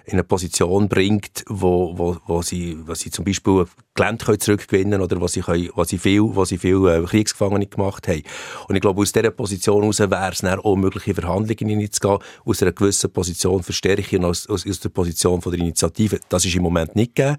in 0.06 0.14
eine 0.14 0.24
Position 0.24 0.90
bringt, 0.90 1.46
wo, 1.48 1.98
wo, 1.98 2.18
wo, 2.28 2.42
sie, 2.42 2.78
wo 2.86 2.94
sie 2.94 3.10
zum 3.10 3.24
Beispiel 3.24 3.66
Gelände 3.96 4.26
können 4.26 4.40
zurückgewinnen 4.40 5.02
oder 5.02 5.22
wo 5.22 5.28
sie, 5.28 5.42
können, 5.42 5.70
wo 5.76 5.84
sie 5.84 5.98
viel, 5.98 6.22
wo 6.22 6.44
sie 6.46 6.58
viel 6.58 6.86
äh, 6.88 7.04
Kriegsgefangene 7.04 7.68
gemacht 7.68 8.08
haben. 8.08 8.24
Und 8.68 8.76
ich 8.76 8.82
glaube, 8.82 9.02
aus 9.02 9.12
dieser 9.12 9.32
Position 9.32 9.82
heraus 9.82 10.00
wäre 10.00 10.32
es 10.32 10.40
dann 10.40 10.60
auch 10.60 10.76
möglich, 10.76 11.08
in 11.08 11.16
Verhandlungen 11.16 11.70
hineinzugehen, 11.70 12.18
aus 12.44 12.62
einer 12.62 12.72
gewissen 12.72 13.12
Position 13.12 13.64
verstärken, 13.64 14.26
aus, 14.26 14.50
aus, 14.50 14.68
aus 14.68 14.80
der 14.80 14.90
Position 14.90 15.42
von 15.42 15.52
der 15.52 15.62
Initiative. 15.62 16.20
Das 16.28 16.44
ist 16.44 16.56
im 16.56 16.64
Moment 16.64 16.96
nicht 16.96 17.16
gegeben. 17.16 17.38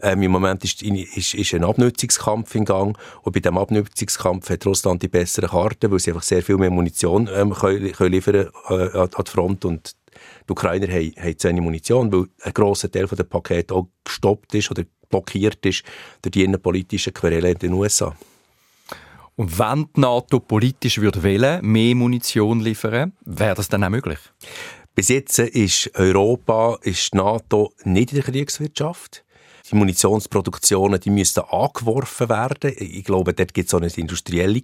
Ähm, 0.00 0.22
Im 0.22 0.30
Moment 0.30 0.64
ist, 0.64 0.82
ist, 0.82 1.34
ist 1.34 1.54
ein 1.54 1.64
Abnutzungskampf 1.64 2.54
in 2.54 2.64
Gang 2.64 2.96
und 3.22 3.32
bei 3.32 3.40
diesem 3.40 3.58
Abnutzungskampf 3.58 4.48
hat 4.48 4.64
Russland 4.64 5.02
die 5.02 5.08
besseren 5.08 5.50
Karten, 5.50 5.90
weil 5.90 5.98
sie 5.98 6.12
einfach 6.12 6.22
sehr 6.22 6.42
viel 6.42 6.56
mehr 6.56 6.70
Munition 6.70 7.28
ähm, 7.34 7.52
können, 7.52 7.92
können 7.92 8.12
liefern 8.12 8.48
äh, 8.68 8.98
an 8.98 9.08
die 9.08 9.30
Front 9.30 9.64
und 9.64 9.96
die 10.48 10.52
Ukrainer 10.52 10.88
haben, 10.88 11.12
haben 11.18 11.38
zu 11.38 11.48
wenig 11.48 11.62
Munition, 11.62 12.12
weil 12.12 12.26
ein 12.42 12.54
grosser 12.54 12.90
Teil 12.90 13.06
der 13.06 13.24
Pakete 13.24 13.74
auch 13.74 13.88
gestoppt 14.04 14.54
ist 14.54 14.70
oder 14.70 14.84
blockiert 15.08 15.64
ist 15.66 15.82
durch 16.22 16.32
die 16.32 16.44
innenpolitischen 16.44 17.14
Querelen 17.14 17.52
in 17.52 17.58
den 17.58 17.72
USA. 17.72 18.16
Und 19.36 19.58
wenn 19.58 19.86
die 19.94 20.00
NATO 20.00 20.40
politisch 20.40 20.98
würde 20.98 21.22
wählen, 21.22 21.64
mehr 21.64 21.94
Munition 21.94 22.60
liefern, 22.60 23.12
wäre 23.24 23.54
das 23.54 23.68
dann 23.68 23.84
auch 23.84 23.90
möglich? 23.90 24.18
Bis 24.94 25.08
jetzt 25.08 25.38
ist 25.38 25.90
Europa, 25.94 26.78
ist 26.80 27.12
die 27.12 27.18
NATO 27.18 27.70
nicht 27.84 28.12
in 28.12 28.16
der 28.16 28.24
Kriegswirtschaft. 28.24 29.24
Die 29.70 29.76
Munitionsproduktionen, 29.76 31.00
die 31.00 31.10
müssten 31.10 31.40
angeworfen 31.40 32.30
werden. 32.30 32.72
Ich 32.78 33.04
glaube, 33.04 33.34
dort 33.34 33.52
gibt 33.52 33.68
es 33.68 33.74
auch 33.74 33.80
eine 33.80 33.90
industrielle 33.94 34.62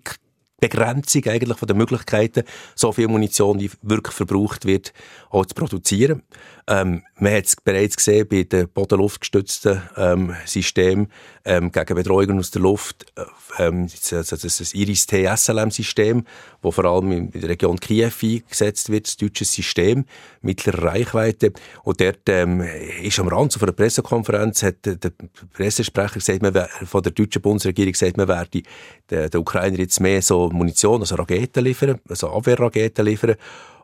Begrenzung 0.62 1.26
eigentlich 1.26 1.58
von 1.58 1.66
den 1.66 1.76
Möglichkeiten, 1.76 2.44
so 2.76 2.92
viel 2.92 3.08
Munition, 3.08 3.58
die 3.58 3.70
wirklich 3.82 4.14
verbraucht 4.14 4.64
wird, 4.64 4.92
auch 5.30 5.44
zu 5.44 5.56
produzieren. 5.56 6.22
Ähm, 6.68 7.02
man 7.22 7.34
hat 7.34 7.46
es 7.46 7.56
bereits 7.56 7.96
gesehen 7.96 8.26
bei 8.28 8.42
den 8.42 8.68
bodenluftgestützten 8.68 9.80
ähm, 9.96 10.34
Systemen 10.44 11.06
ähm, 11.44 11.70
gegen 11.70 11.94
Bedrohungen 11.94 12.38
aus 12.40 12.50
der 12.50 12.62
Luft. 12.62 13.06
Äh, 13.14 13.22
ähm, 13.62 13.86
das, 13.86 14.28
das, 14.28 14.40
das 14.40 14.74
IRIS-T-SLM-System, 14.74 16.24
das 16.62 16.74
vor 16.74 16.84
allem 16.84 17.12
in 17.12 17.30
der 17.30 17.48
Region 17.48 17.78
Kiew 17.78 18.10
eingesetzt 18.22 18.90
wird, 18.90 19.06
das 19.06 19.16
deutsche 19.16 19.44
System 19.44 20.04
mittlerer 20.40 20.82
Reichweite. 20.82 21.52
Und 21.84 22.00
dort 22.00 22.28
ähm, 22.28 22.60
ist 23.02 23.20
am 23.20 23.28
Rand 23.28 23.54
auf 23.54 23.62
einer 23.62 23.72
Pressekonferenz 23.72 24.64
hat 24.64 24.84
der, 24.84 24.96
der 24.96 25.12
Pressesprecher 25.52 26.14
gesagt, 26.14 26.42
man, 26.42 26.52
von 26.84 27.02
der 27.04 27.12
deutschen 27.12 27.40
Bundesregierung 27.40 27.92
gesagt, 27.92 28.16
man 28.16 28.26
werde 28.26 28.62
den, 29.10 29.30
den 29.30 29.40
Ukrainer 29.40 29.78
jetzt 29.78 30.00
mehr 30.00 30.22
so 30.22 30.50
Munition, 30.50 31.00
also 31.00 31.14
Raketen 31.14 31.62
liefern, 31.62 32.00
also 32.08 32.30
Abwehrraketen 32.30 33.06
liefern. 33.06 33.36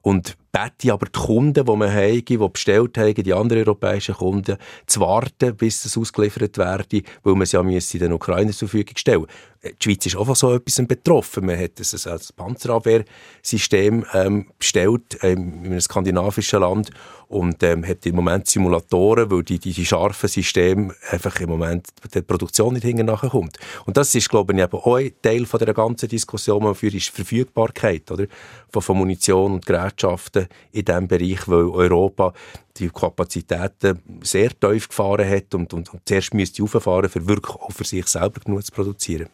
Und 0.02 0.36
bete 0.52 0.92
aber 0.92 1.06
die 1.06 1.18
Kunden, 1.18 1.64
die 1.64 1.76
man 1.76 1.92
haben, 1.92 2.24
die 2.24 2.36
bestellt 2.36 2.98
haben, 2.98 3.14
die 3.14 3.34
anderen 3.34 3.62
europäischen 3.66 4.14
Kunden, 4.14 4.56
zu 4.86 5.00
warten, 5.00 5.56
bis 5.56 5.82
das 5.82 5.96
ausgeliefert 5.96 6.56
werde, 6.58 7.02
weil 7.22 7.34
man 7.34 7.42
es 7.42 7.52
ja 7.52 7.60
in 7.60 7.78
den 7.98 8.12
Ukrainer 8.12 8.52
zur 8.52 8.68
Verfügung 8.68 8.96
stellen 8.96 9.26
Die 9.62 9.74
Schweiz 9.82 10.06
ist 10.06 10.16
auch 10.16 10.24
von 10.24 10.34
so 10.34 10.54
etwas 10.54 10.80
betroffen. 10.86 11.46
Man 11.46 11.58
hat 11.58 11.72
ein, 11.78 12.12
ein 12.12 12.20
Panzerabwehrsystem 12.36 14.04
ähm, 14.14 14.46
bestellt 14.58 15.18
ähm, 15.22 15.64
in 15.64 15.72
einem 15.72 15.80
skandinavischen 15.80 16.60
Land 16.60 16.90
und 17.28 17.62
ähm, 17.62 17.86
hat 17.86 18.06
im 18.06 18.16
Moment 18.16 18.46
Simulatoren, 18.46 19.30
weil 19.30 19.42
die, 19.42 19.58
die, 19.58 19.72
die 19.72 19.84
scharfen 19.84 20.28
Systeme 20.28 20.94
einfach 21.10 21.38
im 21.40 21.50
Moment 21.50 21.88
der 22.14 22.22
Produktion 22.22 22.72
nicht 22.72 22.84
hinten 22.84 23.06
kommt. 23.06 23.58
Und 23.84 23.96
das 23.96 24.14
ist, 24.14 24.30
glaube 24.30 24.54
ich, 24.54 24.60
eben 24.60 24.72
auch 24.72 24.96
ein 24.96 25.12
Teil 25.20 25.44
von 25.44 25.60
der 25.60 25.74
ganzen 25.74 26.08
Diskussion, 26.08 26.60
die 26.60 26.64
man 26.66 26.74
führt, 26.74 26.94
ist 26.94 27.10
Verfügbarkeit 27.10 28.10
oder? 28.10 28.26
Von, 28.72 28.82
von 28.82 28.96
Munition 28.96 29.54
und 29.54 29.66
Gerätschaften 29.66 30.37
in 30.72 30.84
diesem 30.84 31.08
Bereich, 31.08 31.48
weil 31.48 31.68
Europa 31.68 32.32
die 32.76 32.90
Kapazitäten 32.90 34.00
sehr 34.22 34.50
tief 34.58 34.88
gefahren 34.88 35.28
hat 35.28 35.54
und, 35.54 35.72
und, 35.74 35.92
und 35.92 36.02
zuerst 36.04 36.34
müsste 36.34 36.62
auffahren, 36.62 37.10
um 37.14 37.28
wirklich 37.28 37.56
auch 37.56 37.72
für 37.72 37.84
sich 37.84 38.06
selber 38.06 38.40
genug 38.40 38.64
zu 38.64 38.72
produzieren. 38.72 39.28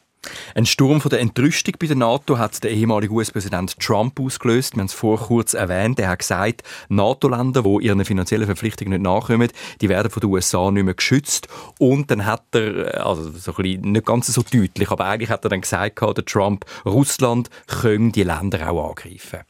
Ein 0.55 0.67
Sturm 0.67 1.01
von 1.01 1.11
der 1.11 1.21
Entrüstung 1.21 1.75
bei 1.79 1.87
der 1.87 1.97
NATO 1.97 2.39
hat 2.39 2.63
der 2.65 2.71
ehemalige 2.71 3.13
US-Präsident 3.13 3.79
Trump 3.79 4.19
ausgelöst. 4.21 4.75
Wir 4.75 4.81
haben 4.81 4.87
es 4.87 4.93
vor 4.93 5.19
kurz 5.19 5.55
erwähnt. 5.55 5.99
Er 5.99 6.09
hat 6.09 6.21
gesagt, 6.21 6.63
NATO-Länder, 6.89 7.63
die 7.63 7.87
ihren 7.87 8.05
finanziellen 8.05 8.47
Verpflichtungen 8.47 8.93
nicht 8.93 9.03
nachkommen, 9.03 9.51
die 9.81 9.89
werden 9.89 10.11
von 10.11 10.21
den 10.21 10.31
USA 10.31 10.71
nicht 10.71 10.85
mehr 10.85 10.95
geschützt. 10.95 11.49
Und 11.79 12.11
dann 12.11 12.27
hat 12.27 12.45
er, 12.55 13.07
also 13.07 13.31
so 13.31 13.53
ein 13.53 13.57
bisschen, 13.57 13.93
nicht 13.93 14.07
ganz 14.07 14.27
so 14.27 14.43
deutlich, 14.43 14.91
aber 14.91 15.05
eigentlich 15.05 15.31
hat 15.31 15.45
er 15.45 15.51
dann 15.51 15.61
gesagt, 15.61 16.01
der 16.01 16.25
Trump, 16.25 16.65
Russland 16.85 17.51
können 17.67 18.13
die 18.13 18.23
Länder 18.23 18.71
auch 18.71 18.91
angreifen. 18.91 19.41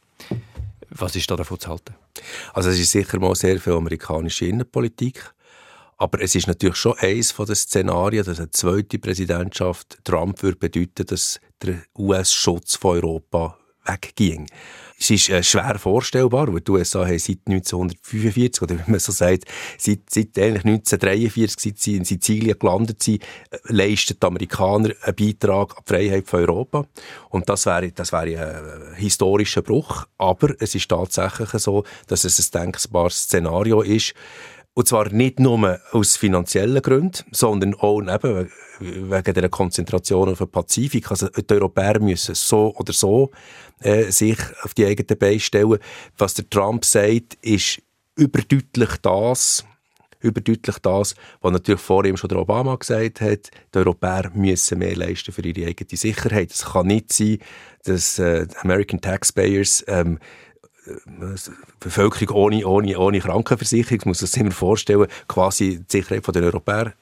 Was 0.97 1.15
ist 1.15 1.29
da 1.29 1.35
davon 1.35 1.59
zu 1.59 1.69
halten? 1.69 1.95
Also 2.53 2.69
es 2.69 2.79
ist 2.79 2.91
sicher 2.91 3.19
mal 3.19 3.35
sehr 3.35 3.59
viel 3.59 3.73
amerikanische 3.73 4.45
Innenpolitik. 4.45 5.33
Aber 5.97 6.21
es 6.21 6.35
ist 6.35 6.47
natürlich 6.47 6.75
schon 6.75 6.97
eines 6.99 7.31
von 7.31 7.45
den 7.45 7.55
Szenarien, 7.55 8.25
dass 8.25 8.39
eine 8.39 8.51
zweite 8.51 8.99
Präsidentschaft 8.99 9.97
Trump 10.03 10.41
würde 10.43 10.57
bedeuten, 10.57 11.05
dass 11.05 11.39
der 11.61 11.83
US-Schutz 11.97 12.75
von 12.75 12.97
Europa 12.97 13.57
wegging. 13.85 14.47
Es 14.97 15.09
ist 15.09 15.29
äh, 15.29 15.43
schwer 15.43 15.77
vorstellbar, 15.77 16.51
weil 16.53 16.61
die 16.61 16.71
USA 16.71 17.05
haben 17.05 17.19
seit 17.19 17.39
1945, 17.45 18.61
oder 18.61 18.75
wie 18.75 18.91
man 18.91 18.99
so 18.99 19.11
sagt, 19.11 19.45
seit, 19.77 20.09
seit 20.09 20.37
eigentlich 20.37 20.63
1943, 20.65 21.61
seit 21.61 21.79
sie 21.79 21.95
in 21.97 22.05
Sizilien 22.05 22.57
gelandet 22.57 23.03
sind, 23.03 23.21
äh, 23.51 23.57
leisten 23.67 24.17
die 24.21 24.25
Amerikaner 24.25 24.91
einen 25.01 25.15
Beitrag 25.15 25.77
an 25.77 25.83
die 25.85 25.93
Freiheit 25.93 26.27
von 26.27 26.39
Europa. 26.39 26.85
Und 27.29 27.49
das 27.49 27.65
wäre, 27.65 27.91
das 27.91 28.13
wäre 28.13 28.91
ein 28.91 28.95
historischer 28.95 29.61
Bruch. 29.61 30.05
Aber 30.17 30.53
es 30.59 30.75
ist 30.75 30.89
tatsächlich 30.89 31.49
so, 31.61 31.83
dass 32.07 32.23
es 32.23 32.39
ein 32.39 32.61
denkbares 32.63 33.23
Szenario 33.23 33.81
ist, 33.81 34.13
und 34.75 34.87
zwar 34.89 35.09
nicht 35.09 35.39
nur 35.39 35.79
aus 35.93 36.17
finanziellen 36.17 36.81
Gründen, 36.81 37.23
sondern 37.31 37.73
auch 37.75 38.01
eben 38.01 38.51
wegen 38.79 39.33
der 39.33 39.49
Konzentration 39.49 40.29
auf 40.29 40.39
den 40.39 40.51
Pazifik. 40.51 41.09
Also 41.09 41.29
die 41.29 41.53
Europäer 41.53 41.99
müssen 42.01 42.35
so 42.35 42.75
oder 42.75 42.91
so 42.91 43.31
äh, 43.79 44.11
sich 44.11 44.37
auf 44.63 44.73
die 44.73 44.85
eigenen 44.85 45.17
Beine 45.17 45.39
stellen. 45.39 45.79
Was 46.17 46.33
der 46.33 46.49
Trump 46.49 46.83
sagt, 46.83 47.35
ist 47.41 47.81
überdeutlich 48.17 48.97
das, 49.01 49.63
überdeutlich 50.19 50.79
das, 50.79 51.15
was 51.39 51.53
natürlich 51.53 51.81
vor 51.81 52.03
ihm 52.03 52.17
schon 52.17 52.27
der 52.27 52.39
Obama 52.39 52.75
gesagt 52.75 53.21
hat, 53.21 53.51
die 53.73 53.77
Europäer 53.77 54.29
müssen 54.33 54.79
mehr 54.79 54.97
leisten 54.97 55.31
für 55.31 55.41
ihre 55.41 55.69
eigene 55.69 55.97
Sicherheit. 55.97 56.51
Es 56.51 56.65
kann 56.65 56.87
nicht 56.87 57.13
sein, 57.13 57.37
dass 57.85 58.19
äh, 58.19 58.45
American 58.61 58.99
Taxpayers 58.99 59.85
ähm, 59.87 60.19
Bevölkerung 61.79 62.35
ohne, 62.35 62.67
ohne, 62.67 62.97
ohne 62.97 63.19
Krankenversicherung, 63.19 64.01
muss 64.05 64.21
man 64.21 64.27
sich 64.27 64.41
immer 64.41 64.51
vorstellen, 64.51 65.07
quasi 65.27 65.79
die 65.79 65.97
Sicherheit 65.97 66.35
der 66.35 66.43
Europäer 66.43 66.93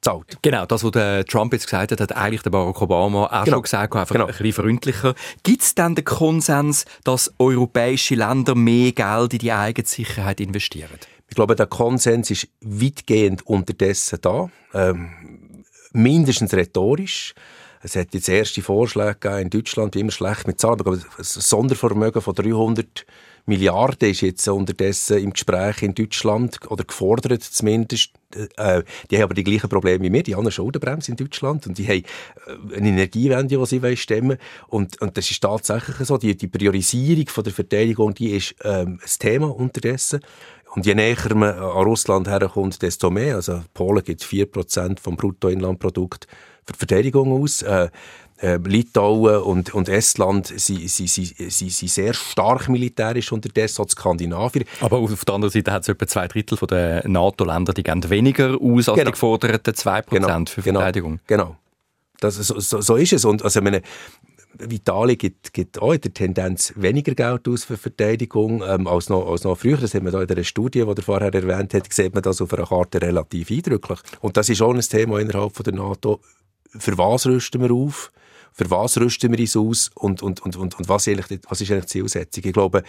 zahlt. 0.00 0.38
Genau, 0.42 0.66
das, 0.66 0.84
was 0.84 0.90
der 0.92 1.24
Trump 1.24 1.52
jetzt 1.52 1.66
gesagt 1.66 1.92
hat, 1.92 2.00
hat 2.00 2.16
eigentlich 2.16 2.42
der 2.42 2.50
Barack 2.50 2.80
Obama 2.80 3.26
auch 3.26 3.44
genau. 3.44 3.56
schon 3.56 3.62
gesagt, 3.62 3.96
einfach 3.96 4.12
genau. 4.12 4.26
ein 4.26 4.32
bisschen 4.32 4.52
freundlicher. 4.52 5.14
Gibt 5.42 5.62
es 5.62 5.74
denn 5.74 5.94
den 5.94 6.04
Konsens, 6.04 6.84
dass 7.04 7.32
europäische 7.38 8.14
Länder 8.14 8.54
mehr 8.54 8.92
Geld 8.92 9.32
in 9.32 9.38
die 9.40 9.52
eigene 9.52 9.86
Sicherheit 9.86 10.40
investieren? 10.40 10.98
Ich 11.28 11.34
glaube, 11.34 11.56
der 11.56 11.66
Konsens 11.66 12.30
ist 12.30 12.48
weitgehend 12.60 13.46
unterdessen 13.46 14.18
da. 14.22 14.48
Ähm, 14.72 15.10
mindestens 15.92 16.54
rhetorisch. 16.54 17.34
Es 17.86 17.94
hat 17.94 18.14
jetzt 18.14 18.28
erste 18.28 18.62
Vorschläge 18.62 19.40
in 19.40 19.48
Deutschland, 19.48 19.94
wie 19.94 20.00
immer 20.00 20.10
schlecht 20.10 20.48
mit 20.48 20.58
Zahlen, 20.58 20.80
aber 20.80 20.94
ein 20.94 21.04
Sondervermögen 21.20 22.20
von 22.20 22.34
300 22.34 23.06
Milliarden 23.44 24.10
ist 24.10 24.22
jetzt 24.22 24.48
unterdessen 24.48 25.18
im 25.18 25.32
Gespräch 25.32 25.82
in 25.82 25.94
Deutschland 25.94 26.58
oder 26.68 26.82
gefordert 26.82 27.44
zumindest. 27.44 28.10
Äh, 28.56 28.82
die 29.08 29.18
haben 29.18 29.22
aber 29.22 29.34
die 29.34 29.44
gleichen 29.44 29.70
Probleme 29.70 30.02
wie 30.02 30.12
wir, 30.12 30.24
die 30.24 30.34
haben 30.34 30.42
eine 30.42 30.50
Schuldenbremse 30.50 31.12
in 31.12 31.16
Deutschland 31.16 31.68
und 31.68 31.78
die 31.78 31.86
haben 31.86 32.02
äh, 32.72 32.76
eine 32.76 32.88
Energiewende, 32.88 33.56
die 33.56 33.66
sie 33.66 33.96
stemmen 33.96 34.30
wollen. 34.30 34.38
Und, 34.66 35.00
und 35.00 35.16
das 35.16 35.30
ist 35.30 35.40
tatsächlich 35.40 35.96
so, 36.08 36.18
die, 36.18 36.36
die 36.36 36.48
Priorisierung 36.48 37.28
von 37.28 37.44
der 37.44 37.52
Verteidigung, 37.52 38.14
die 38.14 38.30
ist 38.30 38.56
ähm, 38.64 38.98
ein 39.00 39.18
Thema 39.20 39.54
unterdessen. 39.54 40.18
Und 40.74 40.86
je 40.86 40.96
näher 40.96 41.34
man 41.36 41.54
an 41.56 41.84
Russland 41.84 42.26
herkommt, 42.26 42.82
desto 42.82 43.10
mehr. 43.10 43.36
Also 43.36 43.62
Polen 43.72 44.02
gibt 44.02 44.24
4% 44.24 44.98
vom 45.00 45.16
Bruttoinlandprodukt 45.16 46.26
für 46.66 46.72
die 46.72 46.78
Verteidigung 46.78 47.42
aus. 47.42 47.62
Äh, 47.62 47.88
äh, 48.38 48.58
Litauen 48.58 49.42
und, 49.42 49.72
und 49.72 49.88
Estland 49.88 50.46
sind, 50.48 50.90
sind, 50.90 51.08
sind, 51.08 51.50
sind 51.50 51.88
sehr 51.88 52.12
stark 52.12 52.68
militärisch 52.68 53.32
unterdessen, 53.32 53.82
auch 53.82 53.88
Skandinavier. 53.88 54.64
Aber 54.80 54.98
auf 54.98 55.24
der 55.24 55.34
anderen 55.34 55.52
Seite 55.52 55.72
hat 55.72 55.82
es 55.82 55.88
etwa 55.88 56.06
zwei 56.06 56.28
Drittel 56.28 56.58
der 56.66 57.08
NATO-Länder, 57.08 57.72
die 57.72 57.82
geben 57.82 58.08
weniger 58.10 58.58
aus 58.60 58.88
als 58.90 58.96
genau. 58.96 59.04
die 59.06 59.12
geforderten 59.12 59.72
2% 59.72 60.10
genau. 60.10 60.44
für 60.46 60.60
genau. 60.62 60.80
Verteidigung. 60.80 61.20
Genau. 61.26 61.44
genau. 61.44 61.56
Das, 62.20 62.36
so, 62.36 62.60
so, 62.60 62.80
so, 62.80 62.96
ist 62.96 63.12
es. 63.14 63.24
Und 63.24 63.42
also, 63.42 63.60
meine, 63.60 63.82
Italien 64.70 65.18
gibt, 65.18 65.52
gibt 65.52 65.80
auch 65.80 65.92
in 65.92 66.00
der 66.00 66.14
Tendenz 66.14 66.72
weniger 66.76 67.14
Geld 67.14 67.48
aus 67.48 67.64
für 67.64 67.76
Verteidigung 67.76 68.62
ähm, 68.66 68.86
als, 68.86 69.08
noch, 69.08 69.30
als 69.30 69.44
noch 69.44 69.56
früher. 69.56 69.76
Das 69.76 69.94
hat 69.94 70.02
man 70.02 70.12
da 70.12 70.22
in 70.22 70.28
der 70.28 70.44
Studie, 70.44 70.82
die 70.82 70.88
er 70.88 71.02
vorher 71.02 71.32
erwähnt 71.32 71.74
hat, 71.74 71.92
sieht 71.92 72.14
man 72.14 72.22
das 72.22 72.40
auf 72.40 72.52
einer 72.52 72.66
Karte 72.66 73.00
relativ 73.00 73.50
eindrücklich. 73.50 73.98
Und 74.20 74.36
das 74.36 74.48
ist 74.48 74.62
auch 74.62 74.74
ein 74.74 74.80
Thema 74.80 75.20
innerhalb 75.20 75.54
von 75.54 75.64
der 75.64 75.74
NATO. 75.74 76.20
Für 76.78 76.98
was 76.98 77.26
rüsten 77.26 77.60
wir 77.60 77.70
auf? 77.70 78.12
Für 78.52 78.70
was 78.70 78.98
rüsten 78.98 79.32
wir 79.32 79.38
uns 79.38 79.56
aus? 79.56 79.90
Und, 79.94 80.22
und, 80.22 80.40
und, 80.40 80.56
und, 80.56 80.78
und 80.78 80.88
was, 80.88 81.08
eigentlich, 81.08 81.40
was 81.48 81.60
ist 81.60 81.70
eigentlich 81.70 81.84
die 81.84 81.90
Zielsetzung? 81.90 82.44
Ich 82.44 82.52
glaube, 82.52 82.82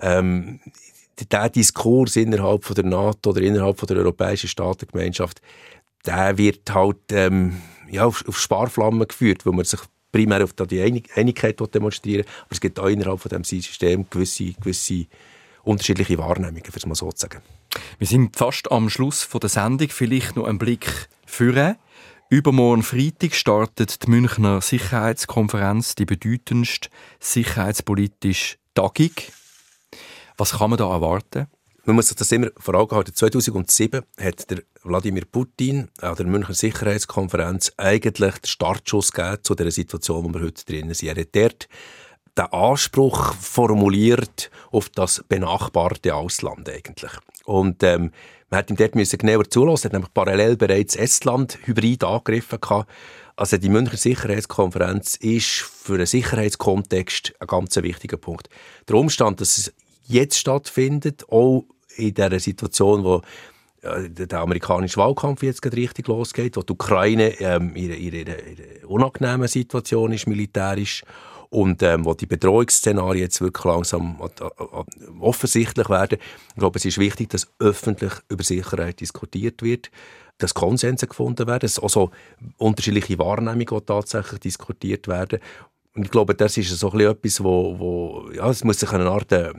ähm, 0.00 0.60
der 1.30 1.48
Diskurs 1.48 2.16
innerhalb 2.16 2.64
von 2.64 2.74
der 2.74 2.84
NATO 2.84 3.30
oder 3.30 3.40
innerhalb 3.40 3.78
von 3.78 3.86
der 3.86 3.98
Europäischen 3.98 4.48
Staatengemeinschaft, 4.48 5.40
der 6.06 6.36
wird 6.36 6.74
halt 6.74 6.98
ähm, 7.12 7.60
ja, 7.90 8.04
auf, 8.04 8.24
auf 8.28 8.38
Sparflammen 8.38 9.06
geführt, 9.06 9.46
wo 9.46 9.52
man 9.52 9.64
sich 9.64 9.80
primär 10.12 10.44
auf 10.44 10.52
die 10.52 11.04
Einigkeit 11.14 11.58
demonstrieren 11.74 12.24
aber 12.42 12.52
es 12.52 12.60
gibt 12.60 12.78
auch 12.78 12.86
innerhalb 12.86 13.20
von 13.20 13.30
diesem 13.30 13.44
System 13.44 14.06
gewisse, 14.08 14.52
gewisse 14.52 15.06
unterschiedliche 15.64 16.18
Wahrnehmungen, 16.18 16.64
für 16.64 16.76
es 16.76 16.86
mal 16.86 16.94
so 16.94 17.10
zu 17.10 17.22
sagen. 17.22 17.42
Wir 17.98 18.06
sind 18.06 18.36
fast 18.36 18.70
am 18.70 18.90
Schluss 18.90 19.22
von 19.22 19.40
der 19.40 19.50
Sendung. 19.50 19.88
Vielleicht 19.88 20.36
noch 20.36 20.46
ein 20.46 20.58
Blick 20.58 21.08
führen. 21.26 21.76
Übermorgen 22.34 22.82
Freitag 22.82 23.32
startet 23.36 24.02
die 24.02 24.10
Münchner 24.10 24.60
Sicherheitskonferenz, 24.60 25.94
die 25.94 26.04
bedeutendste 26.04 26.88
sicherheitspolitische 27.20 28.56
Tagung. 28.74 29.12
Was 30.36 30.58
kann 30.58 30.70
man 30.70 30.76
da 30.80 30.90
erwarten? 30.90 31.46
Man 31.84 31.94
muss 31.94 32.08
sich 32.08 32.16
das 32.16 32.32
immer 32.32 32.48
vor 32.56 32.74
Augen 32.74 32.96
halten. 32.96 33.14
2007 33.14 34.02
hat 34.20 34.50
der 34.50 34.64
Wladimir 34.82 35.26
Putin 35.30 35.86
an 36.00 36.16
der 36.16 36.26
Münchner 36.26 36.56
Sicherheitskonferenz 36.56 37.72
eigentlich 37.76 38.34
den 38.34 38.48
Startschuss 38.48 39.12
gegeben 39.12 39.38
zu 39.44 39.54
der 39.54 39.70
Situation, 39.70 40.24
wo 40.24 40.34
wir 40.36 40.44
heute 40.44 40.64
drinnen 40.64 40.92
sind. 40.92 41.16
Er 41.16 41.20
hat 41.20 41.36
dort 41.36 41.68
den 42.36 42.46
Anspruch 42.46 43.32
formuliert 43.34 44.50
auf 44.72 44.88
das 44.88 45.22
benachbarte 45.28 46.16
Ausland 46.16 46.68
eigentlich. 46.68 47.12
Und 47.44 47.84
ähm, 47.84 48.10
man 48.54 48.60
hat 48.60 48.70
ihm 48.70 48.76
dort 48.76 48.94
müssen 48.94 49.18
genauer 49.18 49.50
zulassen. 49.50 49.86
Hat 49.86 49.92
nämlich 49.94 50.14
parallel 50.14 50.56
bereits 50.56 50.94
Estland 50.94 51.58
hybrid 51.64 52.04
angegriffen 52.04 52.60
gehabt. 52.60 52.88
Also 53.34 53.56
die 53.56 53.68
Münchner 53.68 53.96
Sicherheitskonferenz 53.96 55.16
ist 55.16 55.60
für 55.60 55.98
den 55.98 56.06
Sicherheitskontext 56.06 57.34
ein 57.40 57.46
ganz 57.48 57.74
wichtiger 57.74 58.16
Punkt. 58.16 58.48
Der 58.88 58.94
Umstand, 58.94 59.40
dass 59.40 59.58
es 59.58 59.74
jetzt 60.06 60.38
stattfindet, 60.38 61.24
auch 61.30 61.64
in 61.96 62.14
der 62.14 62.38
Situation, 62.38 63.02
wo 63.02 63.22
der 63.82 64.40
amerikanische 64.40 64.98
Wahlkampf 64.98 65.42
jetzt 65.42 65.60
gerade 65.60 65.76
richtig 65.76 66.06
losgeht, 66.06 66.56
wo 66.56 66.62
die 66.62 66.72
Ukraine 66.72 67.38
ähm, 67.40 67.74
in 67.74 68.14
einer 68.14 68.36
unangenehmen 68.86 69.48
Situation 69.48 70.12
ist, 70.12 70.26
militärisch, 70.28 71.02
und 71.54 71.82
ähm, 71.82 72.04
wo 72.04 72.14
die 72.14 72.26
Bedrohungsszenarien 72.26 73.22
jetzt 73.22 73.40
wirklich 73.40 73.64
langsam 73.64 74.20
offensichtlich 75.20 75.88
werden. 75.88 76.18
Ich 76.48 76.56
glaube, 76.56 76.78
es 76.78 76.84
ist 76.84 76.98
wichtig, 76.98 77.30
dass 77.30 77.48
öffentlich 77.60 78.12
über 78.28 78.42
Sicherheit 78.42 79.00
diskutiert 79.00 79.62
wird, 79.62 79.90
dass 80.38 80.52
Konsense 80.52 81.06
gefunden 81.06 81.46
werden, 81.46 81.60
dass 81.60 81.78
also 81.78 82.10
unterschiedliche 82.58 83.18
Wahrnehmungen 83.18 83.86
tatsächlich 83.86 84.40
diskutiert 84.40 85.06
werden. 85.06 85.38
Und 85.94 86.06
ich 86.06 86.10
glaube, 86.10 86.34
das 86.34 86.56
ist 86.56 86.70
so 86.70 86.90
ein 86.90 86.98
bisschen 86.98 87.12
etwas, 87.12 87.44
wo, 87.44 87.78
wo 87.78 88.30
ja, 88.32 88.50
es 88.50 88.64
muss 88.64 88.80
sich 88.80 88.90
eine 88.90 89.08
Art 89.08 89.30
äh, 89.30 89.52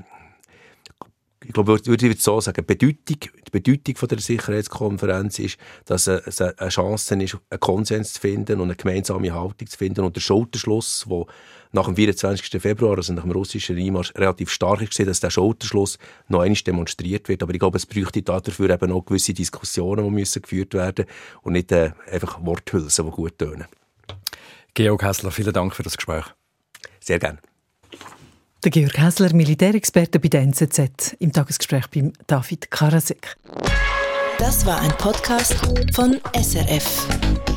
ich 1.48 1.54
glaube, 1.54 1.76
ich 1.76 1.88
würde 1.88 2.16
so 2.18 2.42
sagen, 2.42 2.66
Bedeutung, 2.66 2.98
die 3.08 3.52
Bedeutung 3.52 3.96
von 3.96 4.10
der 4.10 4.20
Sicherheitskonferenz 4.20 5.40
ist, 5.40 5.58
dass 5.86 6.08
es 6.08 6.42
eine 6.42 6.70
Chance 6.70 7.16
ist, 7.16 7.38
einen 7.50 7.60
Konsens 7.60 8.14
zu 8.14 8.22
finden 8.22 8.60
und 8.60 8.68
eine 8.68 8.76
gemeinsame 8.76 9.34
Haltung 9.34 9.68
zu 9.68 9.78
finden. 9.78 10.04
Und 10.04 10.16
der 10.16 10.22
Schulterschluss, 10.22 11.06
der 11.08 11.26
nach 11.72 11.86
dem 11.86 11.96
24. 11.96 12.62
Februar, 12.62 12.98
also 12.98 13.14
nach 13.14 13.24
dem 13.24 13.32
russischen 13.32 13.78
Einmarsch, 13.78 14.14
relativ 14.16 14.50
stark 14.50 14.82
ist, 14.82 15.00
dass 15.00 15.20
der 15.20 15.30
Schulterschluss 15.30 16.00
noch 16.28 16.42
einmal 16.42 16.58
demonstriert 16.58 17.30
wird. 17.30 17.44
Aber 17.44 17.54
ich 17.54 17.60
glaube, 17.60 17.78
es 17.78 17.86
bräuchte 17.86 18.24
dafür 18.24 18.70
eben 18.70 18.92
auch 18.92 19.06
gewisse 19.06 19.34
Diskussionen, 19.34 20.06
die 20.06 20.12
müssen 20.12 20.42
geführt 20.42 20.74
werden 20.74 21.06
und 21.44 21.54
nicht 21.54 21.72
äh, 21.72 21.92
einfach 22.10 22.44
Worthülsen, 22.44 23.06
die 23.06 23.12
gut 23.12 23.38
tönen. 23.38 23.66
Georg 24.74 25.04
Hessler, 25.04 25.32
vielen 25.32 25.54
Dank 25.54 25.76
für 25.76 25.84
das 25.84 25.96
Gespräch. 25.96 26.26
Sehr 27.00 27.20
gerne. 27.20 27.40
Der 28.66 28.72
Georg 28.72 28.98
Häsler, 28.98 29.32
Militärexperte 29.32 30.20
bei 30.20 30.28
der 30.28 30.42
NZZ, 30.42 31.18
im 31.20 31.32
Tagesgespräch 31.32 31.86
beim 31.94 32.14
David 32.26 32.72
Karasek. 32.72 33.38
Das 34.40 34.66
war 34.66 34.82
ein 34.82 34.90
Podcast 34.98 35.54
von 35.94 36.20
SRF. 36.34 37.55